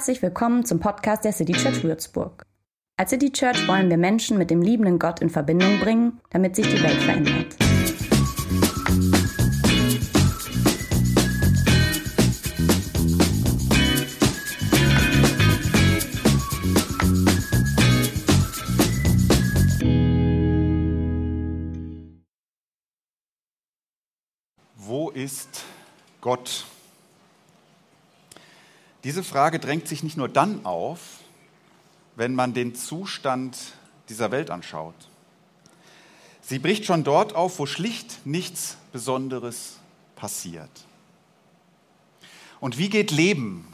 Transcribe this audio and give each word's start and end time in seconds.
Herzlich 0.00 0.22
willkommen 0.22 0.64
zum 0.64 0.80
Podcast 0.80 1.26
der 1.26 1.32
City 1.34 1.52
Church 1.52 1.84
Würzburg. 1.84 2.46
Als 2.96 3.10
City 3.10 3.30
Church 3.30 3.68
wollen 3.68 3.90
wir 3.90 3.98
Menschen 3.98 4.38
mit 4.38 4.50
dem 4.50 4.62
liebenden 4.62 4.98
Gott 4.98 5.20
in 5.20 5.28
Verbindung 5.28 5.78
bringen, 5.78 6.22
damit 6.30 6.56
sich 6.56 6.66
die 6.66 6.82
Welt 6.82 7.02
verändert. 7.02 7.54
Wo 24.76 25.10
ist 25.10 25.62
Gott? 26.22 26.64
Diese 29.04 29.22
Frage 29.22 29.58
drängt 29.58 29.88
sich 29.88 30.02
nicht 30.02 30.16
nur 30.16 30.28
dann 30.28 30.64
auf, 30.66 31.00
wenn 32.16 32.34
man 32.34 32.52
den 32.52 32.74
Zustand 32.74 33.56
dieser 34.08 34.30
Welt 34.30 34.50
anschaut. 34.50 34.94
Sie 36.42 36.58
bricht 36.58 36.84
schon 36.84 37.04
dort 37.04 37.34
auf, 37.34 37.58
wo 37.58 37.66
schlicht 37.66 38.26
nichts 38.26 38.76
Besonderes 38.92 39.78
passiert. 40.16 40.70
Und 42.60 42.76
wie 42.76 42.90
geht 42.90 43.10
Leben? 43.10 43.66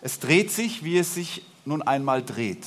Es 0.00 0.20
dreht 0.20 0.50
sich, 0.50 0.84
wie 0.84 0.96
es 0.96 1.14
sich 1.14 1.44
nun 1.64 1.82
einmal 1.82 2.22
dreht. 2.24 2.66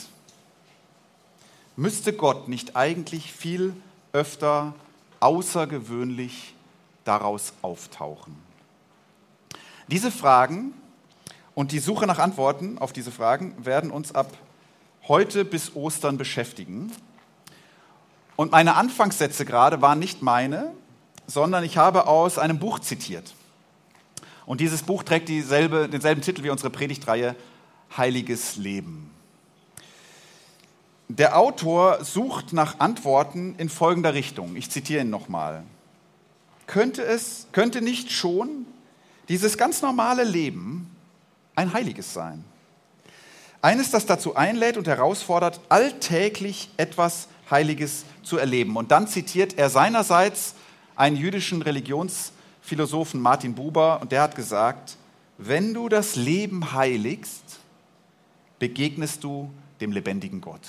Müsste 1.76 2.14
Gott 2.14 2.50
nicht 2.50 2.76
eigentlich 2.76 3.31
viel 3.31 3.73
öfter 4.14 4.76
außergewöhnlich 5.22 6.53
daraus 7.05 7.53
auftauchen? 7.62 8.36
Diese 9.88 10.12
Fragen 10.12 10.73
und 11.62 11.72
die 11.72 11.78
Suche 11.78 12.08
nach 12.08 12.18
Antworten 12.18 12.80
auf 12.80 12.92
diese 12.92 13.12
Fragen 13.12 13.54
werden 13.64 13.92
uns 13.92 14.16
ab 14.16 14.36
heute 15.08 15.45
bis 15.45 15.76
Ostern 15.76 16.18
beschäftigen. 16.18 16.92
Und 18.36 18.52
meine 18.52 18.73
Anfangssätze 18.78 19.45
gerade 19.45 19.80
waren 19.80 20.00
nicht 20.00 20.23
meine, 20.23 20.73
sondern 21.28 21.64
ich 21.64 21.78
habe 21.78 22.08
aus 22.08 22.40
einem 22.40 22.58
Buch 22.58 22.80
zitiert. 22.80 23.36
Und 24.48 24.59
dieses 24.59 24.81
Buch 24.81 25.03
trägt 25.03 25.30
dieselbe, 25.30 25.88
denselben 25.88 26.23
Titel 26.23 26.42
wie 26.42 26.50
unsere 26.50 26.72
Predigtreihe 26.72 27.36
Heiliges 27.96 28.56
Leben. 28.56 29.12
Der 31.09 31.38
Autor 31.38 32.03
sucht 32.03 32.53
nach 32.53 32.80
Antworten 32.80 33.53
in 33.59 33.70
folgender 33.70 34.16
Richtung. 34.16 34.56
Ich 34.56 34.72
zitiere 34.72 35.02
ihn 35.02 35.12
nochmal. 35.12 35.62
Könnte 36.66 37.03
es, 37.03 37.46
könnte 37.52 37.84
nicht 37.84 38.12
schon 38.12 38.66
dieses 39.30 39.59
ganz 39.59 39.84
normale 39.84 40.23
Leben 40.23 40.88
ein 41.55 41.73
heiliges 41.73 42.13
Sein. 42.13 42.44
Eines, 43.61 43.91
das 43.91 44.05
dazu 44.05 44.35
einlädt 44.35 44.77
und 44.77 44.88
herausfordert, 44.88 45.61
alltäglich 45.69 46.69
etwas 46.77 47.27
Heiliges 47.49 48.05
zu 48.23 48.38
erleben. 48.38 48.75
Und 48.75 48.91
dann 48.91 49.07
zitiert 49.07 49.57
er 49.57 49.69
seinerseits 49.69 50.55
einen 50.95 51.16
jüdischen 51.16 51.61
Religionsphilosophen 51.61 53.22
Martin 53.22 53.53
Buber 53.53 53.99
und 54.02 54.11
der 54.11 54.23
hat 54.23 54.35
gesagt, 54.35 54.97
wenn 55.38 55.73
du 55.73 55.89
das 55.89 56.16
Leben 56.16 56.73
heiligst, 56.73 57.44
begegnest 58.59 59.23
du 59.23 59.52
dem 59.79 59.91
lebendigen 59.91 60.41
Gott. 60.41 60.61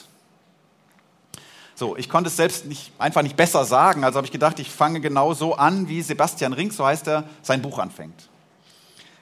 So, 1.74 1.96
ich 1.96 2.08
konnte 2.08 2.28
es 2.28 2.36
selbst 2.36 2.66
nicht, 2.66 2.92
einfach 2.98 3.22
nicht 3.22 3.36
besser 3.36 3.64
sagen, 3.64 4.04
also 4.04 4.16
habe 4.16 4.26
ich 4.26 4.32
gedacht, 4.32 4.58
ich 4.58 4.70
fange 4.70 5.00
genau 5.00 5.34
so 5.34 5.54
an, 5.54 5.88
wie 5.88 6.02
Sebastian 6.02 6.52
Rink, 6.52 6.72
so 6.72 6.86
heißt 6.86 7.08
er, 7.08 7.24
sein 7.42 7.62
Buch 7.62 7.78
anfängt. 7.78 8.28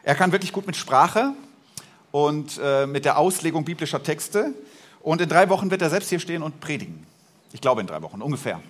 Er 0.02 0.14
kann 0.14 0.32
wirklich 0.32 0.52
gut 0.52 0.66
mit 0.66 0.76
Sprache, 0.76 1.34
und 2.12 2.60
äh, 2.62 2.86
mit 2.86 3.04
der 3.04 3.18
Auslegung 3.18 3.64
biblischer 3.64 4.02
Texte. 4.02 4.54
Und 5.00 5.20
in 5.20 5.28
drei 5.28 5.48
Wochen 5.48 5.70
wird 5.70 5.82
er 5.82 5.90
selbst 5.90 6.10
hier 6.10 6.20
stehen 6.20 6.42
und 6.42 6.60
predigen. 6.60 7.06
Ich 7.52 7.60
glaube 7.60 7.80
in 7.80 7.86
drei 7.86 8.02
Wochen, 8.02 8.22
ungefähr. 8.22 8.60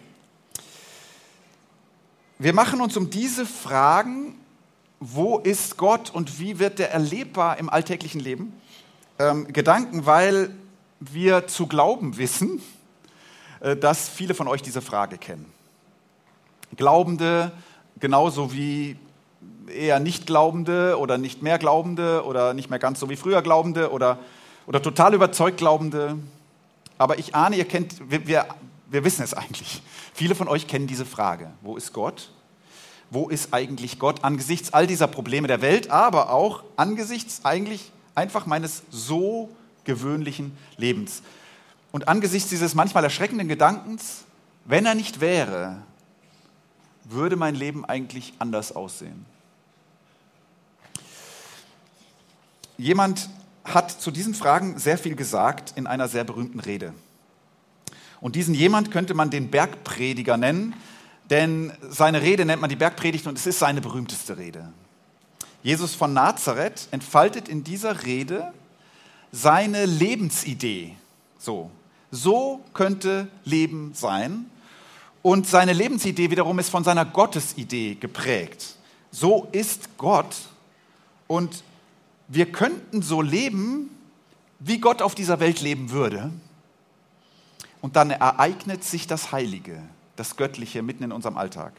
Wir 2.38 2.54
machen 2.54 2.80
uns 2.80 2.96
um 2.96 3.10
diese 3.10 3.44
Fragen, 3.44 4.34
wo 5.00 5.38
ist 5.38 5.76
Gott 5.76 6.10
und 6.10 6.38
wie 6.38 6.58
wird 6.58 6.78
der 6.78 6.92
erlebbar 6.92 7.58
im 7.58 7.68
alltäglichen 7.68 8.20
Leben, 8.20 8.52
ähm, 9.18 9.52
Gedanken, 9.52 10.06
weil 10.06 10.54
wir 11.00 11.46
zu 11.46 11.66
glauben 11.66 12.16
wissen, 12.16 12.62
äh, 13.60 13.76
dass 13.76 14.08
viele 14.08 14.34
von 14.34 14.48
euch 14.48 14.62
diese 14.62 14.82
Frage 14.82 15.18
kennen. 15.18 15.52
Glaubende, 16.76 17.52
genauso 17.98 18.52
wie 18.52 18.96
eher 19.68 20.00
nicht 20.00 20.26
Glaubende 20.26 20.98
oder 20.98 21.18
nicht 21.18 21.42
mehr 21.42 21.58
Glaubende 21.58 22.24
oder 22.24 22.54
nicht 22.54 22.70
mehr 22.70 22.78
ganz 22.78 23.00
so 23.00 23.08
wie 23.08 23.16
früher 23.16 23.42
Glaubende 23.42 23.90
oder, 23.90 24.18
oder 24.66 24.82
total 24.82 25.14
überzeugt 25.14 25.58
Glaubende. 25.58 26.18
Aber 26.98 27.18
ich 27.18 27.34
ahne, 27.34 27.56
ihr 27.56 27.64
kennt, 27.64 28.10
wir, 28.10 28.26
wir, 28.26 28.46
wir 28.90 29.04
wissen 29.04 29.22
es 29.22 29.34
eigentlich. 29.34 29.82
Viele 30.12 30.34
von 30.34 30.48
euch 30.48 30.66
kennen 30.66 30.86
diese 30.86 31.06
Frage. 31.06 31.50
Wo 31.62 31.76
ist 31.76 31.92
Gott? 31.92 32.30
Wo 33.10 33.28
ist 33.28 33.52
eigentlich 33.52 33.98
Gott 33.98 34.22
angesichts 34.22 34.72
all 34.72 34.86
dieser 34.86 35.08
Probleme 35.08 35.48
der 35.48 35.62
Welt, 35.62 35.90
aber 35.90 36.30
auch 36.30 36.62
angesichts 36.76 37.44
eigentlich 37.44 37.90
einfach 38.14 38.46
meines 38.46 38.82
so 38.90 39.50
gewöhnlichen 39.84 40.56
Lebens? 40.76 41.22
Und 41.92 42.06
angesichts 42.06 42.50
dieses 42.50 42.74
manchmal 42.74 43.02
erschreckenden 43.02 43.48
Gedankens, 43.48 44.24
wenn 44.64 44.86
er 44.86 44.94
nicht 44.94 45.20
wäre, 45.20 45.78
würde 47.10 47.37
mein 47.37 47.54
Leben 47.54 47.84
eigentlich 47.84 48.34
anders 48.38 48.72
aussehen? 48.75 49.26
Jemand 52.78 53.28
hat 53.65 53.91
zu 53.91 54.10
diesen 54.10 54.34
Fragen 54.34 54.78
sehr 54.78 54.98
viel 54.98 55.15
gesagt 55.15 55.75
in 55.76 55.87
einer 55.87 56.09
sehr 56.09 56.25
berühmten 56.25 56.60
Rede. 56.60 56.94
Und 58.21 58.37
diesen 58.37 58.54
jemand 58.54 58.91
könnte 58.91 59.15
man 59.15 59.31
den 59.31 59.50
Bergprediger 59.50 60.37
nennen, 60.37 60.75
denn 61.31 61.72
seine 61.88 62.22
Rede 62.22 62.44
nennt 62.44 62.60
man 62.60 62.71
die 62.71 62.76
Bergpredigt 62.76 63.27
und 63.27 63.38
es 63.38 63.47
ist 63.47 63.59
seine 63.59 63.81
berühmteste 63.81 64.37
Rede. 64.37 64.72
Jesus 65.62 65.94
von 65.94 66.12
Nazareth 66.12 66.88
entfaltet 66.91 67.48
in 67.48 67.65
dieser 67.65 68.04
Rede 68.04 68.53
seine 69.31 69.87
Lebensidee. 69.87 70.97
So, 71.38 71.71
so 72.10 72.65
könnte 72.75 73.28
Leben 73.44 73.92
sein. 73.94 74.47
Und 75.22 75.47
seine 75.47 75.72
Lebensidee 75.72 76.31
wiederum 76.31 76.58
ist 76.58 76.70
von 76.70 76.84
seiner 76.84 77.04
Gottesidee 77.04 77.97
geprägt. 77.97 78.76
So 79.10 79.48
ist 79.53 79.98
Gott 79.98 80.34
und 81.26 81.62
wir 82.28 82.50
könnten 82.50 83.03
so 83.03 83.22
leben, 83.22 83.91
wie 84.60 84.78
Gott 84.78 85.03
auf 85.03 85.14
dieser 85.14 85.41
Welt 85.41 85.60
leben 85.60 85.91
würde. 85.91 86.30
Und 87.80 87.97
dann 87.97 88.10
ereignet 88.10 88.84
sich 88.84 89.06
das 89.06 89.32
Heilige, 89.32 89.82
das 90.16 90.36
Göttliche 90.36 90.82
mitten 90.82 91.03
in 91.03 91.12
unserem 91.12 91.36
Alltag. 91.36 91.72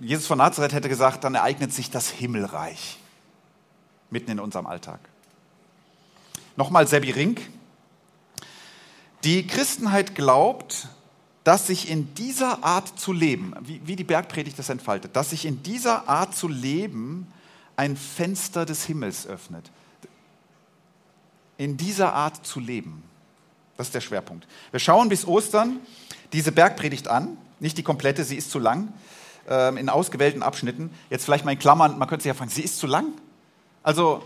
Jesus 0.00 0.26
von 0.26 0.38
Nazareth 0.38 0.72
hätte 0.72 0.88
gesagt, 0.88 1.24
dann 1.24 1.34
ereignet 1.34 1.72
sich 1.72 1.90
das 1.90 2.10
Himmelreich 2.10 2.98
mitten 4.10 4.30
in 4.30 4.40
unserem 4.40 4.66
Alltag. 4.66 5.00
Nochmal 6.56 6.86
Sebi 6.86 7.10
Rink. 7.10 7.40
Die 9.24 9.46
Christenheit 9.46 10.14
glaubt, 10.14 10.88
dass 11.44 11.68
sich 11.68 11.90
in 11.90 12.14
dieser 12.14 12.64
Art 12.64 12.98
zu 12.98 13.12
leben, 13.12 13.54
wie, 13.60 13.80
wie 13.84 13.96
die 13.96 14.04
Bergpredigt 14.04 14.58
das 14.58 14.68
entfaltet, 14.68 15.14
dass 15.14 15.30
sich 15.30 15.44
in 15.44 15.62
dieser 15.62 16.08
Art 16.08 16.34
zu 16.34 16.48
leben 16.48 17.32
ein 17.76 17.96
Fenster 17.96 18.64
des 18.66 18.84
Himmels 18.84 19.26
öffnet. 19.26 19.70
In 21.56 21.76
dieser 21.76 22.14
Art 22.14 22.44
zu 22.44 22.58
leben. 22.58 23.02
Das 23.76 23.88
ist 23.88 23.94
der 23.94 24.00
Schwerpunkt. 24.00 24.46
Wir 24.70 24.80
schauen 24.80 25.08
bis 25.08 25.26
Ostern 25.26 25.80
diese 26.32 26.52
Bergpredigt 26.52 27.08
an, 27.08 27.36
nicht 27.60 27.78
die 27.78 27.82
komplette, 27.82 28.24
sie 28.24 28.36
ist 28.36 28.50
zu 28.50 28.58
lang, 28.58 28.92
ähm, 29.48 29.76
in 29.76 29.88
ausgewählten 29.88 30.42
Abschnitten. 30.42 30.90
Jetzt 31.10 31.24
vielleicht 31.24 31.44
mal 31.44 31.52
in 31.52 31.58
Klammern, 31.58 31.98
man 31.98 32.08
könnte 32.08 32.24
sich 32.24 32.28
ja 32.30 32.34
fragen, 32.34 32.50
sie 32.50 32.62
ist 32.62 32.78
zu 32.78 32.86
lang? 32.86 33.12
Also 33.82 34.22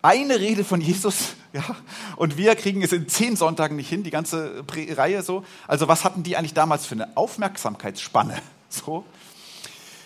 eine 0.00 0.40
Rede 0.40 0.64
von 0.64 0.80
Jesus, 0.80 1.34
ja, 1.54 1.76
und 2.16 2.36
wir 2.36 2.54
kriegen 2.56 2.82
es 2.82 2.92
in 2.92 3.08
zehn 3.08 3.36
Sonntagen 3.36 3.76
nicht 3.76 3.88
hin, 3.88 4.02
die 4.02 4.10
ganze 4.10 4.64
Reihe 4.96 5.22
so. 5.22 5.44
Also 5.68 5.86
was 5.86 6.04
hatten 6.04 6.22
die 6.22 6.36
eigentlich 6.36 6.54
damals 6.54 6.86
für 6.86 6.94
eine 6.94 7.16
Aufmerksamkeitsspanne? 7.16 8.40
So, 8.74 9.04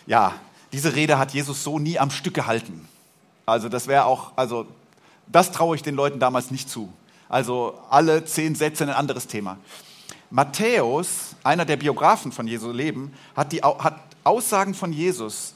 ja, 0.08 0.34
diese 0.72 0.96
Rede 0.96 1.18
hat 1.18 1.32
Jesus 1.32 1.62
so 1.62 1.78
nie 1.78 2.00
am 2.00 2.10
Stück 2.10 2.34
gehalten. 2.34 2.88
Also 3.46 3.68
das 3.68 3.86
wäre 3.86 4.06
auch, 4.06 4.32
also 4.34 4.66
das 5.28 5.52
traue 5.52 5.76
ich 5.76 5.84
den 5.84 5.94
Leuten 5.94 6.18
damals 6.18 6.50
nicht 6.50 6.68
zu. 6.68 6.92
Also 7.28 7.78
alle 7.90 8.24
zehn 8.24 8.56
Sätze 8.56 8.82
ein 8.82 8.90
anderes 8.90 9.28
Thema. 9.28 9.58
Matthäus, 10.30 11.36
einer 11.44 11.64
der 11.64 11.76
Biografen 11.76 12.32
von 12.32 12.48
Jesu 12.48 12.72
Leben, 12.72 13.12
hat, 13.36 13.52
die, 13.52 13.62
hat 13.62 14.00
Aussagen 14.24 14.74
von 14.74 14.92
Jesus 14.92 15.54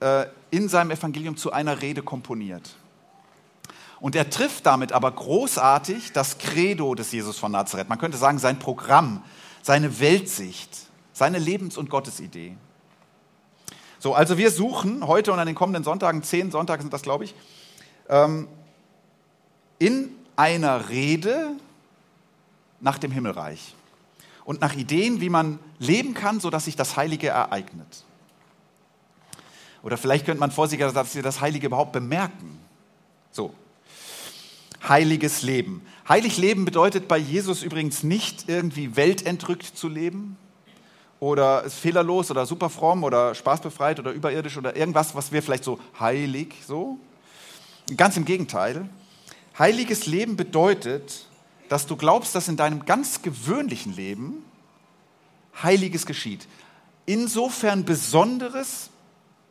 äh, 0.00 0.26
in 0.50 0.68
seinem 0.68 0.90
Evangelium 0.90 1.38
zu 1.38 1.50
einer 1.52 1.80
Rede 1.80 2.02
komponiert. 2.02 2.76
Und 4.00 4.16
er 4.16 4.30
trifft 4.30 4.66
damit 4.66 4.92
aber 4.92 5.10
großartig 5.12 6.12
das 6.12 6.38
Credo 6.38 6.94
des 6.94 7.12
Jesus 7.12 7.38
von 7.38 7.52
Nazareth. 7.52 7.88
Man 7.88 7.98
könnte 7.98 8.16
sagen, 8.16 8.38
sein 8.38 8.58
Programm, 8.58 9.22
seine 9.62 10.00
Weltsicht, 10.00 10.70
seine 11.12 11.38
Lebens- 11.38 11.76
und 11.76 11.90
Gottesidee. 11.90 12.56
So, 13.98 14.14
also 14.14 14.38
wir 14.38 14.50
suchen 14.50 15.06
heute 15.06 15.32
und 15.32 15.38
an 15.38 15.46
den 15.46 15.54
kommenden 15.54 15.84
Sonntagen, 15.84 16.22
zehn 16.22 16.50
Sonntage 16.50 16.80
sind 16.80 16.92
das, 16.92 17.02
glaube 17.02 17.24
ich, 17.24 17.34
ähm, 18.08 18.48
in 19.78 20.10
einer 20.36 20.88
Rede 20.88 21.52
nach 22.80 22.96
dem 22.96 23.10
Himmelreich 23.10 23.74
und 24.46 24.62
nach 24.62 24.74
Ideen, 24.74 25.20
wie 25.20 25.28
man 25.28 25.58
leben 25.78 26.14
kann, 26.14 26.40
sodass 26.40 26.64
sich 26.64 26.76
das 26.76 26.96
Heilige 26.96 27.28
ereignet. 27.28 28.04
Oder 29.82 29.98
vielleicht 29.98 30.24
könnte 30.24 30.40
man 30.40 30.50
vorsichtiger 30.50 30.90
dass 30.92 31.14
wir 31.14 31.22
das 31.22 31.42
Heilige 31.42 31.66
überhaupt 31.66 31.92
bemerken. 31.92 32.58
So. 33.30 33.52
Heiliges 34.88 35.42
Leben. 35.42 35.82
Heilig 36.08 36.38
leben 36.38 36.64
bedeutet 36.64 37.06
bei 37.06 37.18
Jesus 37.18 37.62
übrigens 37.62 38.02
nicht 38.02 38.48
irgendwie 38.48 38.96
weltentrückt 38.96 39.64
zu 39.64 39.88
leben 39.88 40.36
oder 41.20 41.68
fehlerlos 41.68 42.30
oder 42.30 42.46
super 42.46 42.70
fromm 42.70 43.04
oder 43.04 43.34
spaßbefreit 43.34 44.00
oder 44.00 44.12
überirdisch 44.12 44.56
oder 44.56 44.74
irgendwas, 44.74 45.14
was 45.14 45.32
wir 45.32 45.42
vielleicht 45.42 45.64
so 45.64 45.78
heilig 45.98 46.54
so. 46.66 46.98
Ganz 47.96 48.16
im 48.16 48.24
Gegenteil. 48.24 48.88
Heiliges 49.58 50.06
Leben 50.06 50.36
bedeutet, 50.36 51.26
dass 51.68 51.86
du 51.86 51.96
glaubst, 51.96 52.34
dass 52.34 52.48
in 52.48 52.56
deinem 52.56 52.86
ganz 52.86 53.22
gewöhnlichen 53.22 53.94
Leben 53.94 54.44
Heiliges 55.62 56.06
geschieht. 56.06 56.48
Insofern 57.04 57.84
Besonderes, 57.84 58.90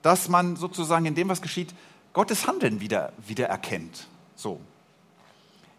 dass 0.02 0.28
man 0.28 0.56
sozusagen 0.56 1.06
in 1.06 1.16
dem, 1.16 1.30
was 1.30 1.42
geschieht, 1.42 1.74
Gottes 2.14 2.48
Handeln 2.48 2.82
wieder, 2.82 3.14
wieder 3.28 3.48
erkennt. 3.48 4.08
So. 4.36 4.60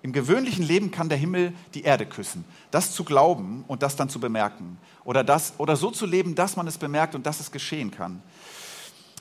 Im 0.03 0.13
gewöhnlichen 0.13 0.65
Leben 0.65 0.91
kann 0.91 1.09
der 1.09 1.19
Himmel 1.19 1.53
die 1.75 1.83
Erde 1.83 2.07
küssen. 2.07 2.45
Das 2.71 2.93
zu 2.93 3.05
glauben 3.05 3.65
und 3.69 3.83
das 3.83 3.97
dann 3.97 4.09
zu 4.09 4.19
bemerken. 4.19 4.79
Oder, 5.05 5.25
das, 5.25 5.55
oder 5.59 5.77
so 5.77 5.91
zu 5.91 6.07
leben, 6.07 6.35
dass 6.35 6.57
man 6.57 6.67
es 6.67 6.79
bemerkt 6.79 7.15
und 7.15 7.27
dass 7.27 7.41
es 7.41 7.51
geschehen 7.51 7.91
kann. 7.91 8.23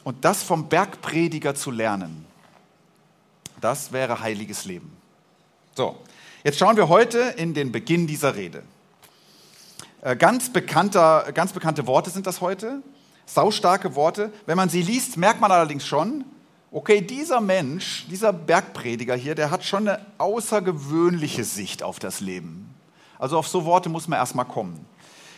Und 0.04 0.24
das 0.24 0.44
vom 0.44 0.70
Bergprediger 0.70 1.54
zu 1.56 1.72
lernen, 1.72 2.26
das 3.60 3.92
wäre 3.92 4.22
heiliges 4.22 4.64
Leben. 4.64 4.96
So, 5.76 5.98
jetzt 6.44 6.58
schauen 6.58 6.78
wir 6.78 6.88
heute 6.88 7.20
in 7.38 7.54
den 7.54 7.74
Beginn 7.74 8.08
dieser 8.08 8.36
Rede. 8.36 8.64
Äh, 10.02 10.16
ganz, 10.16 10.52
bekannter, 10.52 11.31
ganz 11.34 11.52
bekannte 11.52 11.88
Worte 11.88 12.10
sind 12.10 12.26
das 12.26 12.40
heute, 12.40 12.81
saustarke 13.26 13.96
Worte. 13.96 14.31
Wenn 14.46 14.56
man 14.56 14.70
sie 14.70 14.81
liest, 14.81 15.18
merkt 15.18 15.42
man 15.42 15.52
allerdings 15.52 15.86
schon, 15.86 16.24
okay, 16.71 17.01
dieser 17.01 17.42
Mensch, 17.42 18.06
dieser 18.10 18.33
Bergprediger 18.33 19.16
hier, 19.16 19.36
der 19.36 19.51
hat 19.51 19.63
schon 19.63 19.88
eine 19.88 20.06
außergewöhnliche 20.18 21.44
Sicht 21.44 21.83
auf 21.83 22.00
das 22.00 22.19
Leben. 22.19 22.74
Also 23.18 23.38
auf 23.38 23.48
so 23.48 23.66
Worte 23.66 23.89
muss 23.89 24.07
man 24.07 24.19
erstmal 24.19 24.45
kommen. 24.45 24.86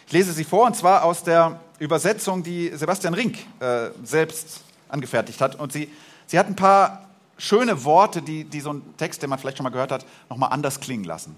Ich 0.07 0.13
lese 0.13 0.33
sie 0.33 0.43
vor, 0.43 0.65
und 0.67 0.75
zwar 0.75 1.03
aus 1.03 1.23
der 1.23 1.59
Übersetzung, 1.79 2.43
die 2.43 2.69
Sebastian 2.75 3.13
Rink 3.13 3.37
äh, 3.59 3.89
selbst 4.03 4.61
angefertigt 4.89 5.41
hat. 5.41 5.55
Und 5.55 5.71
sie, 5.71 5.89
sie 6.27 6.37
hat 6.37 6.47
ein 6.47 6.55
paar 6.55 7.09
schöne 7.37 7.83
Worte, 7.83 8.21
die, 8.21 8.43
die 8.43 8.59
so 8.59 8.73
ein 8.73 8.97
Text, 8.97 9.23
den 9.23 9.29
man 9.29 9.39
vielleicht 9.39 9.57
schon 9.57 9.63
mal 9.63 9.71
gehört 9.71 9.91
hat, 9.91 10.05
nochmal 10.29 10.51
anders 10.51 10.79
klingen 10.79 11.05
lassen. 11.05 11.35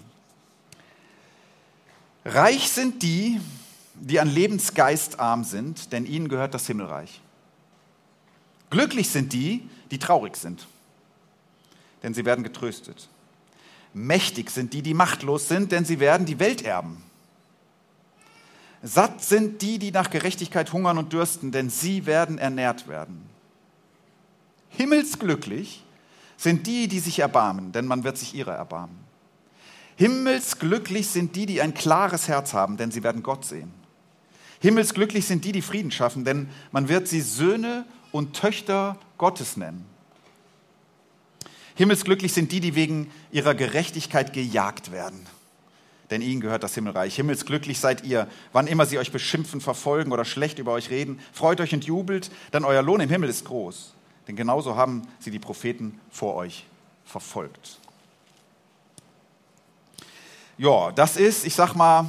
Reich 2.24 2.70
sind 2.70 3.02
die, 3.02 3.40
die 3.94 4.18
an 4.18 4.28
Lebensgeist 4.28 5.20
arm 5.20 5.44
sind, 5.44 5.92
denn 5.92 6.04
ihnen 6.04 6.28
gehört 6.28 6.52
das 6.52 6.66
Himmelreich. 6.66 7.20
Glücklich 8.70 9.08
sind 9.08 9.32
die, 9.32 9.68
die 9.90 9.98
traurig 9.98 10.36
sind, 10.36 10.66
denn 12.02 12.14
sie 12.14 12.24
werden 12.24 12.44
getröstet. 12.44 13.08
Mächtig 13.92 14.50
sind 14.50 14.72
die, 14.72 14.82
die 14.82 14.94
machtlos 14.94 15.48
sind, 15.48 15.70
denn 15.70 15.84
sie 15.84 16.00
werden 16.00 16.26
die 16.26 16.40
Welt 16.40 16.62
erben. 16.62 17.02
Satt 18.82 19.22
sind 19.22 19.62
die, 19.62 19.78
die 19.78 19.92
nach 19.92 20.10
Gerechtigkeit 20.10 20.72
hungern 20.72 20.98
und 20.98 21.12
dürsten, 21.12 21.52
denn 21.52 21.70
sie 21.70 22.04
werden 22.04 22.36
ernährt 22.38 22.88
werden. 22.88 23.24
Himmelsglücklich 24.70 25.84
sind 26.36 26.66
die, 26.66 26.88
die 26.88 27.00
sich 27.00 27.20
erbarmen, 27.20 27.72
denn 27.72 27.86
man 27.86 28.04
wird 28.04 28.18
sich 28.18 28.34
ihrer 28.34 28.54
erbarmen. 28.54 28.98
Himmelsglücklich 29.96 31.08
sind 31.08 31.36
die, 31.36 31.46
die 31.46 31.62
ein 31.62 31.72
klares 31.72 32.28
Herz 32.28 32.52
haben, 32.52 32.76
denn 32.76 32.90
sie 32.90 33.02
werden 33.02 33.22
Gott 33.22 33.44
sehen. 33.44 33.72
Himmelsglücklich 34.60 35.26
sind 35.26 35.44
die, 35.44 35.52
die 35.52 35.62
Frieden 35.62 35.90
schaffen, 35.90 36.24
denn 36.24 36.48
man 36.72 36.88
wird 36.88 37.06
sie 37.06 37.20
Söhne 37.20 37.84
und 38.14 38.32
Töchter 38.32 38.96
Gottes 39.18 39.56
nennen. 39.56 39.84
Himmelsglücklich 41.74 42.32
sind 42.32 42.52
die, 42.52 42.60
die 42.60 42.76
wegen 42.76 43.10
ihrer 43.32 43.56
Gerechtigkeit 43.56 44.32
gejagt 44.32 44.92
werden, 44.92 45.26
denn 46.10 46.22
ihnen 46.22 46.40
gehört 46.40 46.62
das 46.62 46.74
Himmelreich. 46.74 47.16
Himmelsglücklich 47.16 47.80
seid 47.80 48.04
ihr, 48.04 48.28
wann 48.52 48.68
immer 48.68 48.86
sie 48.86 48.98
euch 48.98 49.10
beschimpfen, 49.10 49.60
verfolgen 49.60 50.12
oder 50.12 50.24
schlecht 50.24 50.60
über 50.60 50.70
euch 50.70 50.90
reden. 50.90 51.18
Freut 51.32 51.60
euch 51.60 51.74
und 51.74 51.86
jubelt, 51.86 52.30
denn 52.52 52.64
euer 52.64 52.82
Lohn 52.82 53.00
im 53.00 53.10
Himmel 53.10 53.28
ist 53.28 53.46
groß. 53.46 53.94
Denn 54.28 54.36
genauso 54.36 54.76
haben 54.76 55.02
sie 55.18 55.32
die 55.32 55.40
Propheten 55.40 56.00
vor 56.12 56.36
euch 56.36 56.66
verfolgt. 57.04 57.80
Ja, 60.56 60.92
das 60.92 61.16
ist, 61.16 61.44
ich 61.44 61.56
sag 61.56 61.74
mal, 61.74 62.08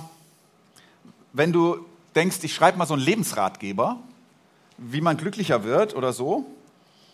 wenn 1.34 1.51
du 1.51 1.84
denkst, 2.13 2.38
ich 2.44 2.54
schreibe 2.54 2.78
mal 2.78 2.86
so 2.86 2.94
einen 2.94 3.01
Lebensratgeber, 3.01 4.00
wie 4.77 5.01
man 5.01 5.18
glücklicher 5.18 5.63
wird 5.63 5.95
oder 5.95 6.13
so, 6.13 6.45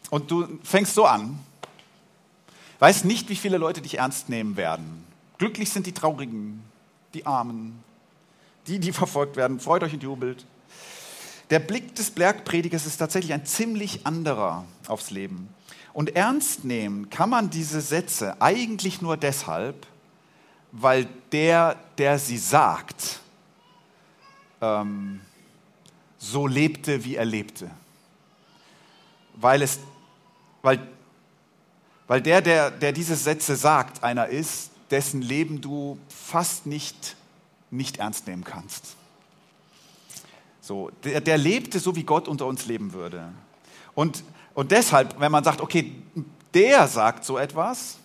und 0.09 0.29
du 0.29 0.59
fängst 0.63 0.93
so 0.93 1.05
an, 1.05 1.39
weißt 2.79 3.05
nicht, 3.05 3.29
wie 3.29 3.35
viele 3.35 3.57
Leute 3.57 3.81
dich 3.81 3.97
ernst 3.97 4.29
nehmen 4.29 4.57
werden. 4.57 5.05
Glücklich 5.37 5.69
sind 5.69 5.87
die 5.87 5.93
Traurigen, 5.93 6.63
die 7.13 7.25
Armen, 7.25 7.81
die, 8.67 8.79
die 8.79 8.91
verfolgt 8.91 9.35
werden. 9.37 9.59
Freut 9.59 9.83
euch 9.83 9.93
und 9.93 10.03
jubelt. 10.03 10.45
Der 11.49 11.59
Blick 11.59 11.95
des 11.95 12.11
Bergpredigers 12.11 12.85
ist 12.85 12.97
tatsächlich 12.97 13.33
ein 13.33 13.45
ziemlich 13.45 14.05
anderer 14.05 14.65
aufs 14.87 15.11
Leben. 15.11 15.49
Und 15.93 16.15
ernst 16.15 16.63
nehmen 16.63 17.09
kann 17.09 17.29
man 17.29 17.49
diese 17.49 17.81
Sätze 17.81 18.41
eigentlich 18.41 19.01
nur 19.01 19.17
deshalb, 19.17 19.85
weil 20.71 21.07
der, 21.31 21.75
der 21.97 22.17
sie 22.19 22.37
sagt, 22.37 23.19
ähm, 24.61 25.19
so 26.21 26.45
lebte, 26.45 27.03
wie 27.03 27.15
er 27.15 27.25
lebte. 27.25 27.69
Weil, 29.33 29.63
es, 29.63 29.79
weil, 30.61 30.87
weil 32.07 32.21
der, 32.21 32.41
der, 32.41 32.69
der 32.69 32.91
diese 32.91 33.15
Sätze 33.15 33.55
sagt, 33.55 34.03
einer 34.03 34.27
ist, 34.27 34.69
dessen 34.91 35.21
Leben 35.21 35.61
du 35.61 35.97
fast 36.09 36.67
nicht, 36.67 37.15
nicht 37.71 37.97
ernst 37.97 38.27
nehmen 38.27 38.43
kannst. 38.43 38.95
So, 40.61 40.91
der, 41.03 41.21
der 41.21 41.39
lebte 41.39 41.79
so, 41.79 41.95
wie 41.95 42.03
Gott 42.03 42.27
unter 42.27 42.45
uns 42.45 42.67
leben 42.67 42.93
würde. 42.93 43.29
Und, 43.95 44.23
und 44.53 44.71
deshalb, 44.71 45.19
wenn 45.19 45.31
man 45.31 45.43
sagt, 45.43 45.59
okay, 45.59 45.95
der 46.53 46.87
sagt 46.87 47.25
so 47.25 47.39
etwas, 47.39 47.97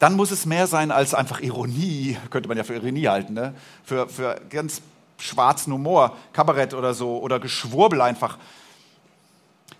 dann 0.00 0.16
muss 0.16 0.32
es 0.32 0.44
mehr 0.44 0.66
sein 0.66 0.90
als 0.90 1.14
einfach 1.14 1.40
Ironie, 1.40 2.18
könnte 2.30 2.48
man 2.48 2.58
ja 2.58 2.64
für 2.64 2.74
Ironie 2.74 3.06
halten, 3.06 3.34
ne? 3.34 3.54
für, 3.84 4.08
für 4.08 4.40
ganz 4.50 4.82
schwarzen 5.18 5.72
Humor, 5.72 6.16
Kabarett 6.32 6.74
oder 6.74 6.94
so, 6.94 7.18
oder 7.18 7.40
Geschwurbel 7.40 8.00
einfach. 8.00 8.38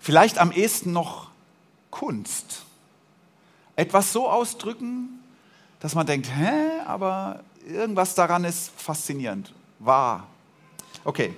Vielleicht 0.00 0.38
am 0.38 0.52
ehesten 0.52 0.92
noch 0.92 1.28
Kunst. 1.90 2.62
Etwas 3.76 4.12
so 4.12 4.28
ausdrücken, 4.28 5.20
dass 5.80 5.94
man 5.94 6.06
denkt, 6.06 6.28
hä, 6.34 6.80
aber 6.86 7.40
irgendwas 7.66 8.14
daran 8.14 8.44
ist 8.44 8.70
faszinierend, 8.76 9.52
wahr. 9.78 10.26
Okay, 11.04 11.34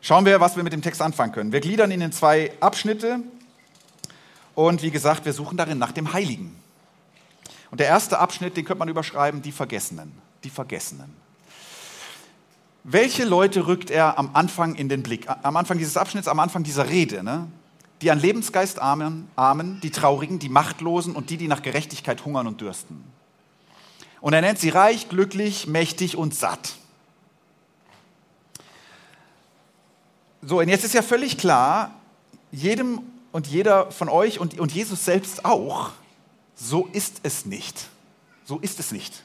schauen 0.00 0.24
wir, 0.24 0.40
was 0.40 0.56
wir 0.56 0.62
mit 0.62 0.72
dem 0.72 0.82
Text 0.82 1.02
anfangen 1.02 1.32
können. 1.32 1.52
Wir 1.52 1.60
gliedern 1.60 1.90
ihn 1.90 2.00
in 2.00 2.12
zwei 2.12 2.52
Abschnitte 2.60 3.20
und 4.54 4.82
wie 4.82 4.90
gesagt, 4.90 5.24
wir 5.24 5.32
suchen 5.32 5.56
darin 5.56 5.78
nach 5.78 5.92
dem 5.92 6.12
Heiligen. 6.12 6.56
Und 7.70 7.80
der 7.80 7.86
erste 7.86 8.18
Abschnitt, 8.18 8.56
den 8.56 8.64
könnte 8.64 8.78
man 8.78 8.88
überschreiben, 8.88 9.42
die 9.42 9.52
Vergessenen. 9.52 10.12
Die 10.42 10.50
Vergessenen. 10.50 11.14
Welche 12.90 13.26
Leute 13.26 13.66
rückt 13.66 13.90
er 13.90 14.16
am 14.16 14.30
Anfang 14.32 14.74
in 14.74 14.88
den 14.88 15.02
Blick? 15.02 15.26
Am 15.42 15.58
Anfang 15.58 15.76
dieses 15.76 15.98
Abschnitts, 15.98 16.26
am 16.26 16.40
Anfang 16.40 16.62
dieser 16.62 16.88
Rede. 16.88 17.22
Ne? 17.22 17.46
Die 18.00 18.10
an 18.10 18.18
Lebensgeist 18.18 18.78
armen, 18.78 19.30
armen, 19.36 19.78
die 19.82 19.90
Traurigen, 19.90 20.38
die 20.38 20.48
Machtlosen 20.48 21.14
und 21.14 21.28
die, 21.28 21.36
die 21.36 21.48
nach 21.48 21.60
Gerechtigkeit 21.60 22.24
hungern 22.24 22.46
und 22.46 22.62
dürsten. 22.62 23.04
Und 24.22 24.32
er 24.32 24.40
nennt 24.40 24.58
sie 24.58 24.70
reich, 24.70 25.10
glücklich, 25.10 25.66
mächtig 25.66 26.16
und 26.16 26.34
satt. 26.34 26.76
So, 30.40 30.60
und 30.60 30.68
jetzt 30.68 30.86
ist 30.86 30.94
ja 30.94 31.02
völlig 31.02 31.36
klar, 31.36 31.90
jedem 32.52 33.02
und 33.32 33.48
jeder 33.48 33.90
von 33.90 34.08
euch 34.08 34.40
und, 34.40 34.58
und 34.58 34.72
Jesus 34.72 35.04
selbst 35.04 35.44
auch, 35.44 35.90
so 36.54 36.88
ist 36.94 37.20
es 37.22 37.44
nicht. 37.44 37.90
So 38.46 38.58
ist 38.60 38.80
es 38.80 38.92
nicht. 38.92 39.24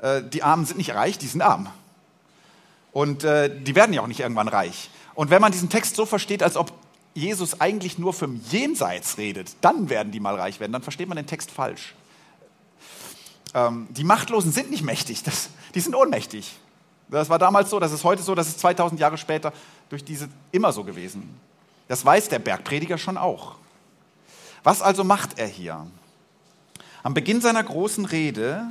Äh, 0.00 0.22
die 0.22 0.44
Armen 0.44 0.66
sind 0.66 0.76
nicht 0.76 0.94
reich, 0.94 1.18
die 1.18 1.26
sind 1.26 1.42
arm. 1.42 1.68
Und 2.92 3.24
äh, 3.24 3.50
die 3.62 3.74
werden 3.74 3.92
ja 3.92 4.02
auch 4.02 4.06
nicht 4.06 4.20
irgendwann 4.20 4.48
reich. 4.48 4.90
Und 5.14 5.30
wenn 5.30 5.40
man 5.40 5.52
diesen 5.52 5.68
Text 5.68 5.96
so 5.96 6.06
versteht, 6.06 6.42
als 6.42 6.56
ob 6.56 6.72
Jesus 7.14 7.60
eigentlich 7.60 7.98
nur 7.98 8.12
vom 8.12 8.40
Jenseits 8.50 9.18
redet, 9.18 9.54
dann 9.60 9.90
werden 9.90 10.12
die 10.12 10.20
mal 10.20 10.34
reich 10.34 10.60
werden, 10.60 10.72
dann 10.72 10.82
versteht 10.82 11.08
man 11.08 11.16
den 11.16 11.26
Text 11.26 11.50
falsch. 11.50 11.94
Ähm, 13.54 13.86
die 13.90 14.04
Machtlosen 14.04 14.52
sind 14.52 14.70
nicht 14.70 14.82
mächtig, 14.82 15.22
das, 15.22 15.50
die 15.74 15.80
sind 15.80 15.94
ohnmächtig. 15.94 16.54
Das 17.08 17.28
war 17.28 17.38
damals 17.38 17.68
so, 17.68 17.78
das 17.78 17.92
ist 17.92 18.04
heute 18.04 18.22
so, 18.22 18.34
das 18.34 18.48
ist 18.48 18.60
2000 18.60 18.98
Jahre 18.98 19.18
später 19.18 19.52
durch 19.90 20.02
diese 20.02 20.28
immer 20.50 20.72
so 20.72 20.84
gewesen. 20.84 21.38
Das 21.88 22.04
weiß 22.04 22.30
der 22.30 22.38
Bergprediger 22.38 22.96
schon 22.96 23.18
auch. 23.18 23.56
Was 24.62 24.80
also 24.80 25.04
macht 25.04 25.38
er 25.38 25.46
hier? 25.46 25.86
Am 27.02 27.12
Beginn 27.12 27.40
seiner 27.42 27.62
großen 27.62 28.06
Rede 28.06 28.62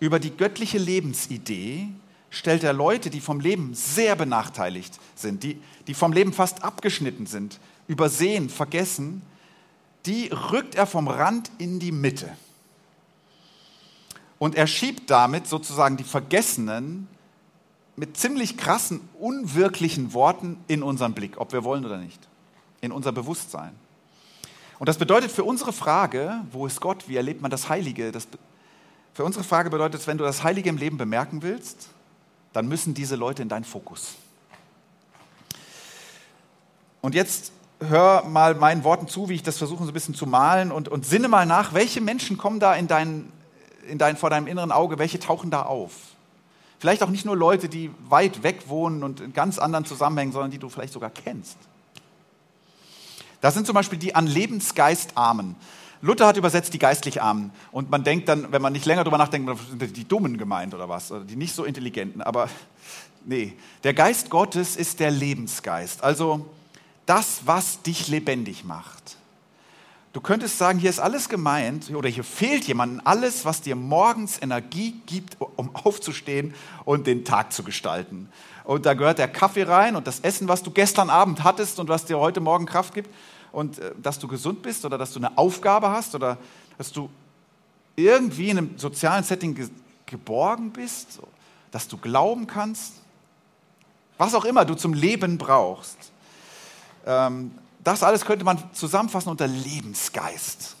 über 0.00 0.18
die 0.18 0.36
göttliche 0.36 0.76
Lebensidee 0.76 1.88
stellt 2.34 2.64
er 2.64 2.72
Leute, 2.72 3.10
die 3.10 3.20
vom 3.20 3.38
Leben 3.38 3.74
sehr 3.74 4.16
benachteiligt 4.16 4.98
sind, 5.14 5.42
die, 5.44 5.60
die 5.86 5.94
vom 5.94 6.12
Leben 6.12 6.32
fast 6.32 6.64
abgeschnitten 6.64 7.26
sind, 7.26 7.60
übersehen, 7.86 8.50
vergessen, 8.50 9.22
die 10.04 10.28
rückt 10.28 10.74
er 10.74 10.86
vom 10.86 11.08
Rand 11.08 11.50
in 11.58 11.78
die 11.78 11.92
Mitte. 11.92 12.28
Und 14.38 14.56
er 14.56 14.66
schiebt 14.66 15.10
damit 15.10 15.46
sozusagen 15.46 15.96
die 15.96 16.04
Vergessenen 16.04 17.06
mit 17.96 18.16
ziemlich 18.16 18.56
krassen, 18.56 19.00
unwirklichen 19.18 20.12
Worten 20.12 20.58
in 20.66 20.82
unseren 20.82 21.14
Blick, 21.14 21.38
ob 21.38 21.52
wir 21.52 21.62
wollen 21.62 21.84
oder 21.86 21.98
nicht, 21.98 22.28
in 22.80 22.90
unser 22.90 23.12
Bewusstsein. 23.12 23.72
Und 24.80 24.88
das 24.88 24.98
bedeutet 24.98 25.30
für 25.30 25.44
unsere 25.44 25.72
Frage, 25.72 26.40
wo 26.50 26.66
ist 26.66 26.80
Gott, 26.80 27.08
wie 27.08 27.16
erlebt 27.16 27.40
man 27.40 27.50
das 27.52 27.68
Heilige, 27.68 28.10
das, 28.10 28.26
für 29.14 29.24
unsere 29.24 29.44
Frage 29.44 29.70
bedeutet 29.70 30.00
es, 30.00 30.08
wenn 30.08 30.18
du 30.18 30.24
das 30.24 30.42
Heilige 30.42 30.68
im 30.68 30.76
Leben 30.76 30.98
bemerken 30.98 31.40
willst, 31.42 31.90
dann 32.54 32.66
müssen 32.66 32.94
diese 32.94 33.16
Leute 33.16 33.42
in 33.42 33.50
deinen 33.50 33.64
Fokus. 33.64 34.14
Und 37.02 37.14
jetzt 37.14 37.52
hör 37.80 38.24
mal 38.24 38.54
meinen 38.54 38.84
Worten 38.84 39.08
zu, 39.08 39.28
wie 39.28 39.34
ich 39.34 39.42
das 39.42 39.58
versuche 39.58 39.84
so 39.84 39.90
ein 39.90 39.92
bisschen 39.92 40.14
zu 40.14 40.24
malen 40.24 40.72
und, 40.72 40.88
und 40.88 41.04
sinne 41.04 41.28
mal 41.28 41.44
nach, 41.44 41.74
welche 41.74 42.00
Menschen 42.00 42.38
kommen 42.38 42.60
da 42.60 42.74
in 42.74 42.86
dein, 42.86 43.30
in 43.86 43.98
dein, 43.98 44.16
vor 44.16 44.30
deinem 44.30 44.46
inneren 44.46 44.72
Auge, 44.72 44.98
welche 44.98 45.18
tauchen 45.18 45.50
da 45.50 45.64
auf? 45.64 45.92
Vielleicht 46.78 47.02
auch 47.02 47.10
nicht 47.10 47.24
nur 47.24 47.36
Leute, 47.36 47.68
die 47.68 47.90
weit 48.08 48.42
weg 48.42 48.68
wohnen 48.68 49.02
und 49.02 49.20
in 49.20 49.32
ganz 49.32 49.58
anderen 49.58 49.84
Zusammenhängen, 49.84 50.32
sondern 50.32 50.50
die 50.50 50.58
du 50.58 50.68
vielleicht 50.68 50.92
sogar 50.92 51.10
kennst. 51.10 51.58
Das 53.40 53.54
sind 53.54 53.66
zum 53.66 53.74
Beispiel 53.74 53.98
die 53.98 54.14
an 54.14 54.26
Lebensgeist 54.26 55.16
Armen. 55.16 55.56
Luther 56.04 56.26
hat 56.26 56.36
übersetzt 56.36 56.74
die 56.74 56.78
geistlich 56.78 57.22
Armen. 57.22 57.50
Und 57.72 57.90
man 57.90 58.04
denkt 58.04 58.28
dann, 58.28 58.52
wenn 58.52 58.60
man 58.60 58.74
nicht 58.74 58.84
länger 58.84 59.04
darüber 59.04 59.16
nachdenkt, 59.16 59.50
sind 59.70 59.96
die 59.96 60.06
Dummen 60.06 60.36
gemeint 60.36 60.74
oder 60.74 60.86
was, 60.86 61.10
oder 61.10 61.24
die 61.24 61.34
nicht 61.34 61.54
so 61.54 61.64
intelligenten. 61.64 62.20
Aber 62.20 62.50
nee, 63.24 63.54
der 63.84 63.94
Geist 63.94 64.28
Gottes 64.28 64.76
ist 64.76 65.00
der 65.00 65.10
Lebensgeist. 65.10 66.04
Also 66.04 66.44
das, 67.06 67.40
was 67.46 67.80
dich 67.80 68.08
lebendig 68.08 68.64
macht. 68.64 69.16
Du 70.12 70.20
könntest 70.20 70.58
sagen, 70.58 70.78
hier 70.78 70.90
ist 70.90 71.00
alles 71.00 71.30
gemeint 71.30 71.90
oder 71.90 72.10
hier 72.10 72.22
fehlt 72.22 72.64
jemandem 72.64 73.00
alles, 73.04 73.46
was 73.46 73.62
dir 73.62 73.74
morgens 73.74 74.40
Energie 74.42 75.00
gibt, 75.06 75.38
um 75.56 75.74
aufzustehen 75.74 76.52
und 76.84 77.06
den 77.06 77.24
Tag 77.24 77.50
zu 77.54 77.62
gestalten. 77.62 78.28
Und 78.64 78.84
da 78.84 78.92
gehört 78.92 79.18
der 79.18 79.28
Kaffee 79.28 79.62
rein 79.62 79.96
und 79.96 80.06
das 80.06 80.20
Essen, 80.20 80.48
was 80.48 80.62
du 80.62 80.70
gestern 80.70 81.08
Abend 81.08 81.44
hattest 81.44 81.80
und 81.80 81.88
was 81.88 82.04
dir 82.04 82.18
heute 82.18 82.40
Morgen 82.40 82.66
Kraft 82.66 82.92
gibt. 82.92 83.08
Und 83.54 83.78
äh, 83.78 83.92
dass 84.02 84.18
du 84.18 84.26
gesund 84.26 84.62
bist 84.62 84.84
oder 84.84 84.98
dass 84.98 85.12
du 85.12 85.20
eine 85.20 85.38
Aufgabe 85.38 85.88
hast 85.88 86.14
oder 86.14 86.36
dass 86.76 86.90
du 86.90 87.08
irgendwie 87.96 88.50
in 88.50 88.58
einem 88.58 88.78
sozialen 88.78 89.24
Setting 89.24 89.54
ge 89.54 89.68
geborgen 90.06 90.70
bist, 90.70 91.18
dass 91.70 91.88
du 91.88 91.96
glauben 91.96 92.46
kannst. 92.46 92.92
Was 94.18 94.34
auch 94.34 94.44
immer 94.44 94.66
du 94.66 94.74
zum 94.74 94.92
Leben 94.92 95.38
brauchst. 95.38 95.96
Ähm, 97.06 97.52
das 97.82 98.02
alles 98.02 98.24
könnte 98.24 98.44
man 98.44 98.58
zusammenfassen 98.74 99.30
unter 99.30 99.46
Lebensgeist. 99.46 100.76